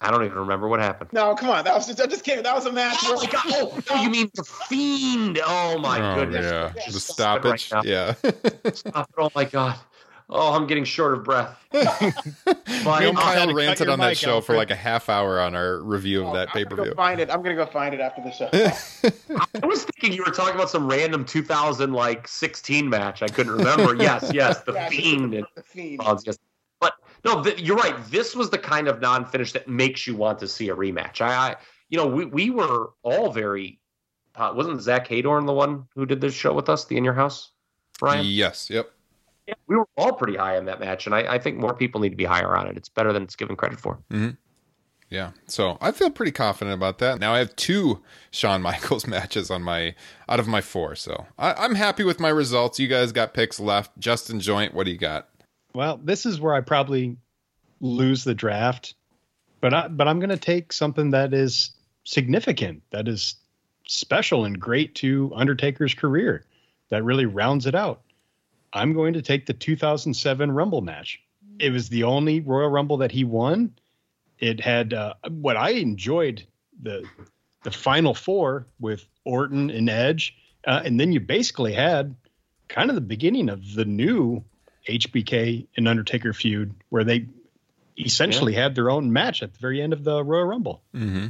[0.00, 1.12] I don't even remember what happened.
[1.12, 1.64] No, come on.
[1.64, 2.44] That was just, I'm just kidding.
[2.44, 2.98] That was a match.
[3.02, 3.42] Oh my god!
[3.46, 5.40] Oh, oh, you mean the fiend?
[5.44, 6.44] Oh my oh, goodness!
[6.44, 7.72] Yeah, the stoppage.
[7.72, 8.12] Right yeah.
[8.12, 9.14] Stop it!
[9.18, 9.76] Oh my god!
[10.30, 11.56] Oh, I'm getting short of breath.
[11.72, 12.00] but
[13.00, 15.54] Me and Kyle to ranted on that show mic, for like a half hour on
[15.54, 16.92] our review of Oh, that I'm pay per view.
[16.94, 17.30] find it.
[17.30, 18.48] I'm gonna go find it after the show.
[19.62, 23.22] I was thinking you were talking about some random 2000 like 16 match.
[23.22, 23.94] I couldn't remember.
[23.96, 25.34] yes, yes, the Yeah, fiend.
[25.34, 26.00] And, the fiend.
[26.00, 26.38] Rollins, yes.
[26.80, 27.96] But no, th- you're right.
[28.10, 31.20] This was the kind of non-finish that makes you want to see a rematch.
[31.22, 31.56] I, I
[31.88, 33.80] you know, we we were all very.
[34.36, 37.14] Uh, wasn't Zack Heydorn the one who did this show with us, the In Your
[37.14, 37.50] House,
[37.98, 38.24] Brian?
[38.24, 38.68] Yes.
[38.70, 38.88] Yep.
[39.48, 42.02] Yeah, we were all pretty high on that match, and I, I think more people
[42.02, 42.76] need to be higher on it.
[42.76, 43.98] It's better than it's given credit for.
[44.10, 44.32] Mm-hmm.
[45.08, 45.30] Yeah.
[45.46, 47.18] So I feel pretty confident about that.
[47.18, 49.94] Now I have two Shawn Michaels matches on my
[50.28, 50.94] out of my four.
[50.96, 52.78] So I, I'm happy with my results.
[52.78, 53.98] You guys got picks left.
[53.98, 55.30] Justin Joint, what do you got?
[55.74, 57.16] Well, this is where I probably
[57.80, 58.96] lose the draft,
[59.62, 61.70] but I, but I'm going to take something that is
[62.04, 63.36] significant, that is
[63.86, 66.44] special and great to Undertaker's career,
[66.90, 68.02] that really rounds it out.
[68.72, 71.20] I'm going to take the 2007 Rumble match.
[71.58, 73.72] It was the only Royal Rumble that he won.
[74.38, 76.46] It had uh, what I enjoyed
[76.80, 77.04] the
[77.64, 82.14] the final four with Orton and Edge, uh, and then you basically had
[82.68, 84.44] kind of the beginning of the new
[84.88, 87.26] HBK and Undertaker feud, where they
[87.98, 90.82] essentially had their own match at the very end of the Royal Rumble.
[90.94, 91.28] Mm-hmm.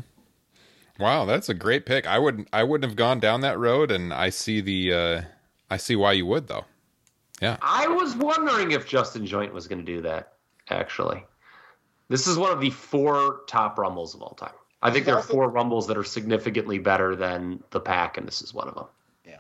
[0.99, 2.07] Wow, that's a great pick.
[2.07, 5.23] I wouldn't I wouldn't have gone down that road, and I see the uh,
[5.71, 6.65] I see why you would though.
[7.41, 7.57] Yeah.
[7.63, 10.35] I was wondering if Justin Joint was going to do that.
[10.71, 11.25] Actually,
[12.09, 14.53] this is one of the four top rumbles of all time.
[14.83, 18.43] I think there are four rumbles that are significantly better than the pack, and this
[18.43, 18.87] is one of them.
[19.27, 19.39] Yeah,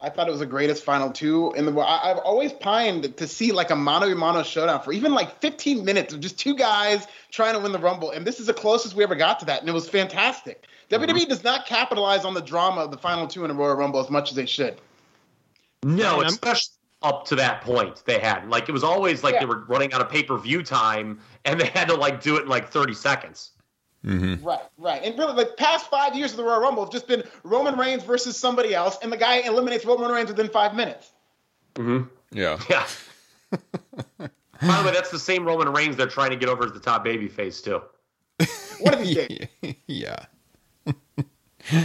[0.00, 1.88] I thought it was the greatest final two in the world.
[1.90, 5.40] I, I've always pined to see like a mano a mano showdown for even like
[5.40, 8.12] 15 minutes of just two guys trying to win the Rumble.
[8.12, 9.60] And this is the closest we ever got to that.
[9.60, 10.66] And it was fantastic.
[10.90, 11.04] Mm-hmm.
[11.04, 14.00] WWE does not capitalize on the drama of the final two in a Royal Rumble
[14.00, 14.80] as much as they should.
[15.82, 18.48] No, especially up to that point they had.
[18.48, 19.40] Like it was always like Yeah.
[19.40, 22.36] they were running out of pay per view time, and they had to like do
[22.36, 23.52] it in like 30 seconds.
[24.04, 24.42] Mm-hmm.
[24.44, 25.02] Right, right.
[25.02, 28.02] And really, the past five years of the Royal Rumble have just been Roman Reigns
[28.02, 31.10] versus somebody else, and the guy eliminates Roman Reigns within five minutes.
[31.74, 32.08] Mm-hmm.
[32.32, 32.58] Yeah.
[32.70, 32.86] Yeah.
[34.62, 36.80] By the way, that's the same Roman Reigns they're trying to get over as the
[36.80, 37.80] top baby face too.
[38.80, 39.48] One of these days.
[39.86, 40.26] yeah.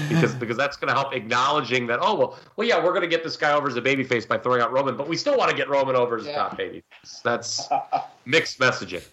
[0.09, 3.07] Because because that's going to help acknowledging that oh well well yeah we're going to
[3.07, 5.51] get this guy over as a babyface by throwing out Roman but we still want
[5.51, 6.83] to get Roman over as a top baby.
[7.23, 7.67] That's
[8.25, 9.03] mixed messaging.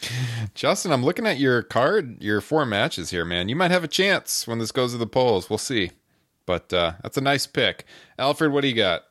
[0.54, 3.48] Justin, I'm looking at your card, your four matches here, man.
[3.48, 5.50] You might have a chance when this goes to the polls.
[5.50, 5.90] We'll see.
[6.46, 7.84] But uh, that's a nice pick.
[8.18, 9.02] Alfred, what do you got?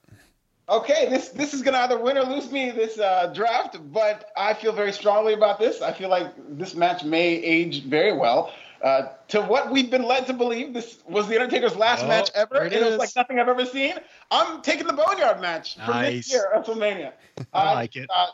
[0.70, 4.54] Okay, this this is gonna either win or lose me this uh, draft, but I
[4.54, 5.82] feel very strongly about this.
[5.82, 8.52] I feel like this match may age very well.
[8.82, 12.30] Uh, to what we've been led to believe, this was the Undertaker's last Oh, match
[12.36, 13.96] ever, it it was like nothing I've ever seen.
[14.30, 17.14] I'm taking the Boneyard match from this year, of WrestleMania.
[17.54, 18.10] I like it.
[18.14, 18.28] Uh,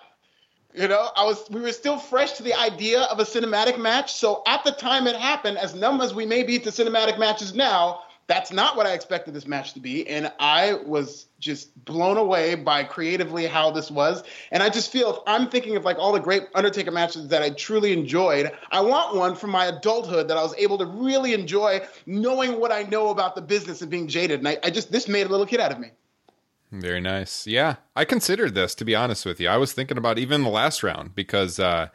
[0.74, 4.14] you know, I was we were still fresh to the idea of a cinematic match.
[4.14, 7.54] So at the time it happened, as numb as we may be to cinematic matches
[7.54, 12.18] now, that's not what I expected this match to be, and I was just blown
[12.18, 14.24] away by creatively how this was.
[14.52, 17.42] And I just feel if I'm thinking of like all the great Undertaker matches that
[17.42, 21.34] I truly enjoyed, I want one from my adulthood that I was able to really
[21.34, 24.40] enjoy, knowing what I know about the business and being jaded.
[24.40, 25.92] And I, I just this made a little kid out of me.
[26.72, 27.46] Very nice.
[27.46, 29.48] Yeah, I considered this to be honest with you.
[29.48, 31.90] I was thinking about even the last round because uh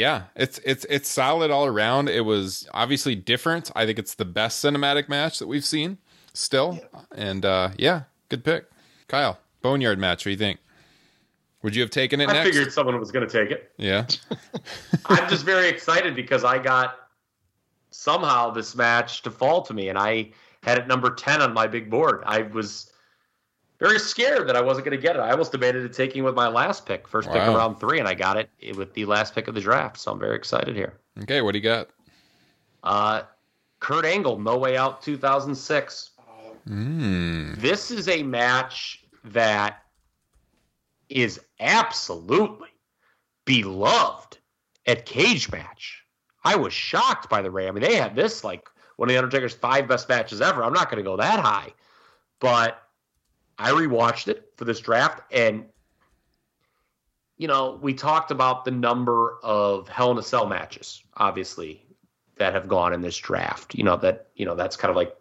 [0.00, 2.08] yeah, it's it's it's solid all around.
[2.08, 3.70] It was obviously different.
[3.76, 5.98] I think it's the best cinematic match that we've seen
[6.32, 6.80] still.
[7.14, 8.64] And uh yeah, good pick.
[9.08, 10.60] Kyle, Boneyard match, what do you think?
[11.62, 12.48] Would you have taken it I next?
[12.48, 13.72] figured someone was going to take it.
[13.76, 14.06] Yeah.
[15.06, 16.94] I'm just very excited because I got
[17.90, 20.30] somehow this match to fall to me, and I
[20.62, 22.22] had it number 10 on my big board.
[22.24, 22.90] I was
[23.80, 25.20] very scared that I wasn't going to get it.
[25.20, 28.06] I almost debated it taking with my last pick, first pick of round three, and
[28.06, 29.98] I got it with the last pick of the draft.
[29.98, 31.00] So I'm very excited here.
[31.22, 31.88] Okay, what do you got?
[32.84, 33.22] Uh,
[33.80, 36.10] Kurt Angle, No Way Out 2006.
[36.68, 37.56] Mm.
[37.56, 39.82] This is a match that
[41.08, 42.68] is absolutely
[43.46, 44.38] beloved
[44.86, 46.04] at Cage Match.
[46.44, 47.66] I was shocked by the Ray.
[47.66, 50.62] I mean, they had this like one of the Undertaker's five best matches ever.
[50.62, 51.72] I'm not going to go that high,
[52.40, 52.82] but
[53.60, 55.66] I rewatched it for this draft, and
[57.36, 61.84] you know, we talked about the number of Hell in a Cell matches, obviously,
[62.36, 63.74] that have gone in this draft.
[63.74, 65.14] You know that you know that's kind of like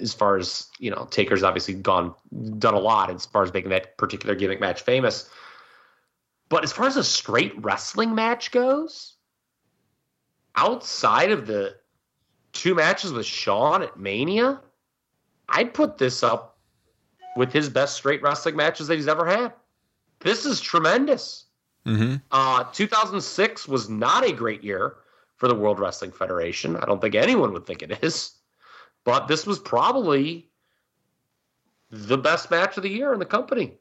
[0.00, 2.14] as far as you know, Taker's obviously gone
[2.58, 5.30] done a lot as far as making that particular gimmick match famous.
[6.48, 9.14] But as far as a straight wrestling match goes,
[10.56, 11.76] outside of the
[12.52, 14.60] two matches with Shawn at Mania,
[15.48, 16.53] I'd put this up
[17.36, 19.52] with his best straight wrestling matches that he's ever had.
[20.20, 21.44] This is tremendous.
[21.86, 22.16] Mm-hmm.
[22.30, 24.96] Uh, 2006 was not a great year
[25.36, 26.76] for the World Wrestling Federation.
[26.76, 28.32] I don't think anyone would think it is.
[29.04, 30.48] But this was probably
[31.90, 33.74] the best match of the year in the company.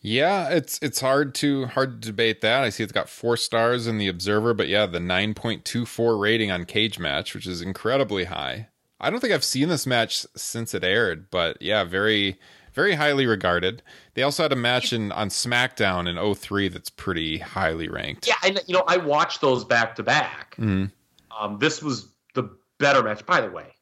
[0.00, 2.62] Yeah, it's it's hard to hard to debate that.
[2.62, 5.86] I see it's got four stars in the Observer, but yeah, the nine point two
[5.86, 8.68] four rating on Cage Match, which is incredibly high.
[9.00, 12.38] I don't think I've seen this match since it aired, but yeah, very
[12.74, 13.82] very highly regarded.
[14.14, 18.26] They also had a match in on SmackDown in 03 that's pretty highly ranked.
[18.26, 20.56] Yeah, and you know, I watched those back to back.
[20.58, 20.90] Mhm.
[21.38, 23.74] Um, this was the better match, by the way,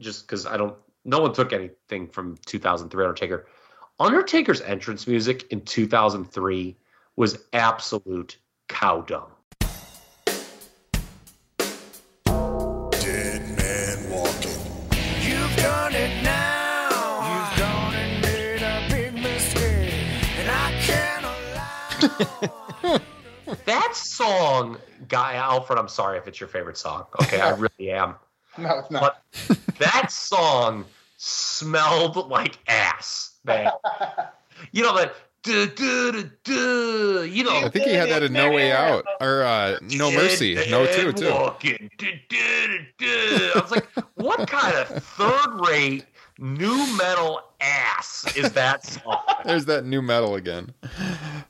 [0.00, 0.76] just because I don't.
[1.04, 3.46] No one took anything from 2003 Undertaker.
[4.00, 6.76] Undertaker's entrance music in 2003
[7.16, 8.36] was absolute
[8.68, 9.30] cow dung.
[23.64, 24.76] That song,
[25.08, 27.06] Guy Alfred, I'm sorry if it's your favorite song.
[27.22, 28.14] Okay, I really am.
[28.58, 29.22] No, it's not.
[29.48, 30.84] But that song
[31.16, 33.70] smelled like ass, man.
[34.72, 35.14] You know that.
[35.44, 39.06] Duh, duh, duh, duh, you know, I think he had that in No Way Out
[39.20, 41.30] or uh, No Mercy, No Two too.
[41.30, 41.90] Walking.
[41.96, 43.52] Duh, duh, duh, duh.
[43.54, 46.04] I was like, what kind of third-rate
[46.38, 49.20] nu metal ass is that song?
[49.44, 50.72] There's that nu metal again.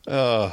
[0.06, 0.50] Uh,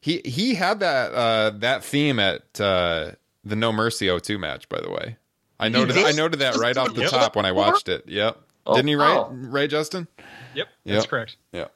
[0.00, 3.12] he he had that uh, that theme at uh,
[3.44, 5.16] the No Mercy 02 match, by the way.
[5.60, 5.96] I noted?
[5.98, 7.10] I noted that right off the Yep.
[7.10, 8.04] top when I watched it.
[8.08, 8.38] Yep.
[8.66, 9.16] Oh, Didn't he right?
[9.16, 9.30] oh.
[9.32, 10.06] Right, Justin?
[10.54, 11.08] Yep, that's Yep.
[11.10, 11.36] correct.
[11.52, 11.66] Yeah.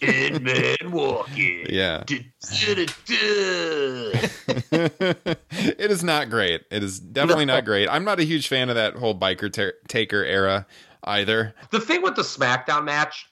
[0.00, 1.66] Dead man walking.
[1.70, 2.04] Yeah.
[5.56, 6.62] It is not great.
[6.70, 7.54] It is definitely No.
[7.54, 7.88] not great.
[7.88, 10.66] I'm not a huge fan of that whole biker ta- taker era
[11.04, 11.54] either.
[11.70, 13.26] the thing with the SmackDown match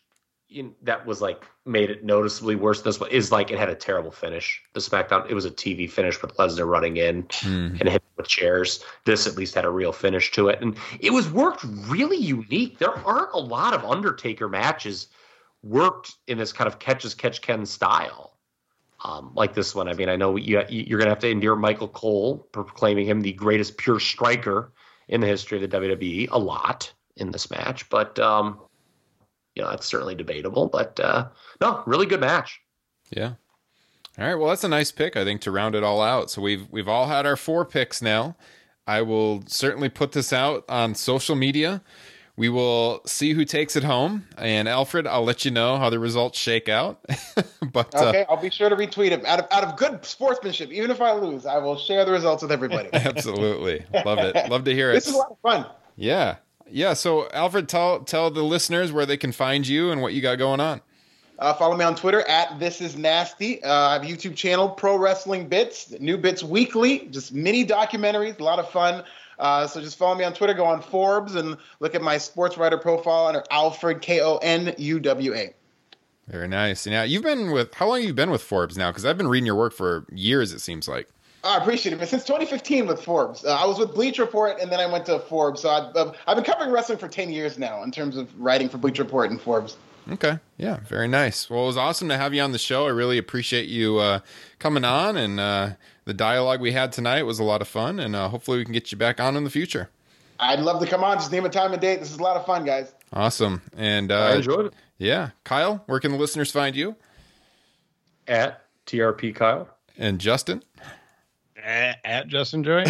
[0.51, 3.70] in, that was like made it noticeably worse than this one is like it had
[3.70, 4.61] a terrible finish.
[4.75, 7.77] The SmackDown, it was a TV finish with Lesnar running in Hmm.
[7.81, 8.85] and hitting with chairs.
[9.05, 12.79] This at least had a real finish to it, and it was worked really unique.
[12.79, 15.09] There aren't a lot of Undertaker matches
[15.62, 18.37] worked in this kind of catch as catch can style.
[19.05, 21.57] Um, like this one, I mean, I know you, you're going to have to endure
[21.57, 24.73] Michael Cole proclaiming him the greatest pure striker
[25.09, 28.59] in the history of the WWE a lot in this match, but um,
[29.55, 30.68] you know that's certainly debatable.
[30.68, 31.29] But uh,
[31.61, 32.61] no, really good match.
[33.11, 33.34] Yeah.
[34.18, 34.34] All right.
[34.34, 36.30] Well, that's a nice pick, I think, to round it all out.
[36.30, 38.37] So we've we've all had our four picks now.
[38.87, 41.83] I will certainly put this out on social media.
[42.34, 44.26] We will see who takes it home.
[44.39, 47.05] And Alfred, I'll let you know how the results shake out.
[47.72, 50.71] but uh, Okay, I'll be sure to retweet him out of out of good sportsmanship.
[50.72, 52.89] Even if I lose, I will share the results with everybody.
[52.93, 54.51] absolutely love it.
[54.51, 54.95] Love to hear it.
[54.95, 55.67] this is a lot of fun.
[55.97, 56.37] Yeah.
[56.72, 56.94] Yeah.
[56.94, 60.38] So Alfred, tell tell the listeners where they can find you and what you got
[60.38, 60.80] going on.
[61.38, 63.62] Uh, follow me on Twitter at This Is Nasty.
[63.64, 68.38] Uh, I have a YouTube channel, Pro Wrestling Bits, new bits weekly, just mini documentaries,
[68.38, 69.03] a lot of fun.
[69.38, 72.57] Uh, so just follow me on Twitter, go on Forbes, and look at my sports
[72.57, 75.53] writer profile under Alfred K O N U W A.
[76.28, 76.86] Very nice.
[76.86, 78.90] Now you've been with how long have you been with Forbes now?
[78.90, 80.53] Because I've been reading your work for years.
[80.53, 81.08] It seems like.
[81.45, 81.99] I appreciate it.
[81.99, 85.07] But since 2015 with Forbes, uh, I was with Bleacher Report, and then I went
[85.07, 85.61] to Forbes.
[85.63, 88.69] So I've, I've- I've been covering wrestling for 10 years now in terms of writing
[88.69, 89.77] for Bleacher Report and Forbes.
[90.11, 90.39] Okay.
[90.57, 90.79] Yeah.
[90.89, 91.49] Very nice.
[91.51, 92.87] Well, it was awesome to have you on the show.
[92.87, 94.21] I really appreciate you uh,
[94.59, 95.71] coming on, and uh,
[96.05, 97.99] the dialogue we had tonight was a lot of fun.
[98.01, 99.91] And uh, hopefully, we can get you back on in the future.
[100.41, 101.19] I'd love to come on.
[101.19, 102.01] Just name a time and date.
[102.01, 102.93] This is a lot of fun, guys.
[103.13, 103.63] Awesome.
[103.77, 104.75] And uh, I enjoyed it.
[104.99, 106.97] Yeah, Kyle, where can the listeners find you?
[108.27, 109.69] At TRP Kyle.
[109.99, 110.63] And Justin.
[111.63, 112.84] At, at Justin Joy.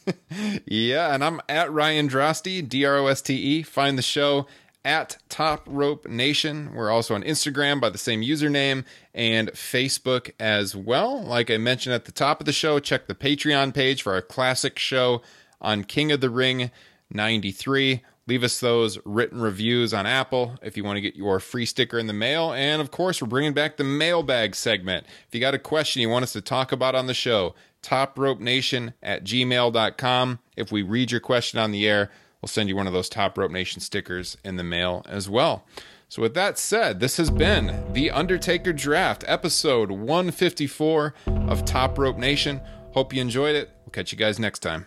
[0.66, 3.62] yeah, and I'm at Ryan Droste, D R O S T E.
[3.62, 4.46] Find the show
[4.86, 6.72] at Top Rope Nation.
[6.72, 11.20] We're also on Instagram by the same username and Facebook as well.
[11.22, 14.22] Like I mentioned at the top of the show, check the Patreon page for our
[14.22, 15.22] classic show
[15.60, 16.70] on King of the Ring
[17.10, 18.02] 93.
[18.28, 21.98] Leave us those written reviews on Apple if you want to get your free sticker
[21.98, 22.52] in the mail.
[22.52, 25.06] And of course, we're bringing back the mailbag segment.
[25.28, 27.54] If you got a question you want us to talk about on the show,
[27.86, 30.38] topropenation at gmail.com.
[30.56, 32.10] If we read your question on the air,
[32.42, 35.64] we'll send you one of those Top Rope Nation stickers in the mail as well.
[36.08, 42.16] So, with that said, this has been the Undertaker Draft, episode 154 of Top Rope
[42.16, 42.60] Nation.
[42.92, 43.70] Hope you enjoyed it.
[43.84, 44.86] We'll catch you guys next time.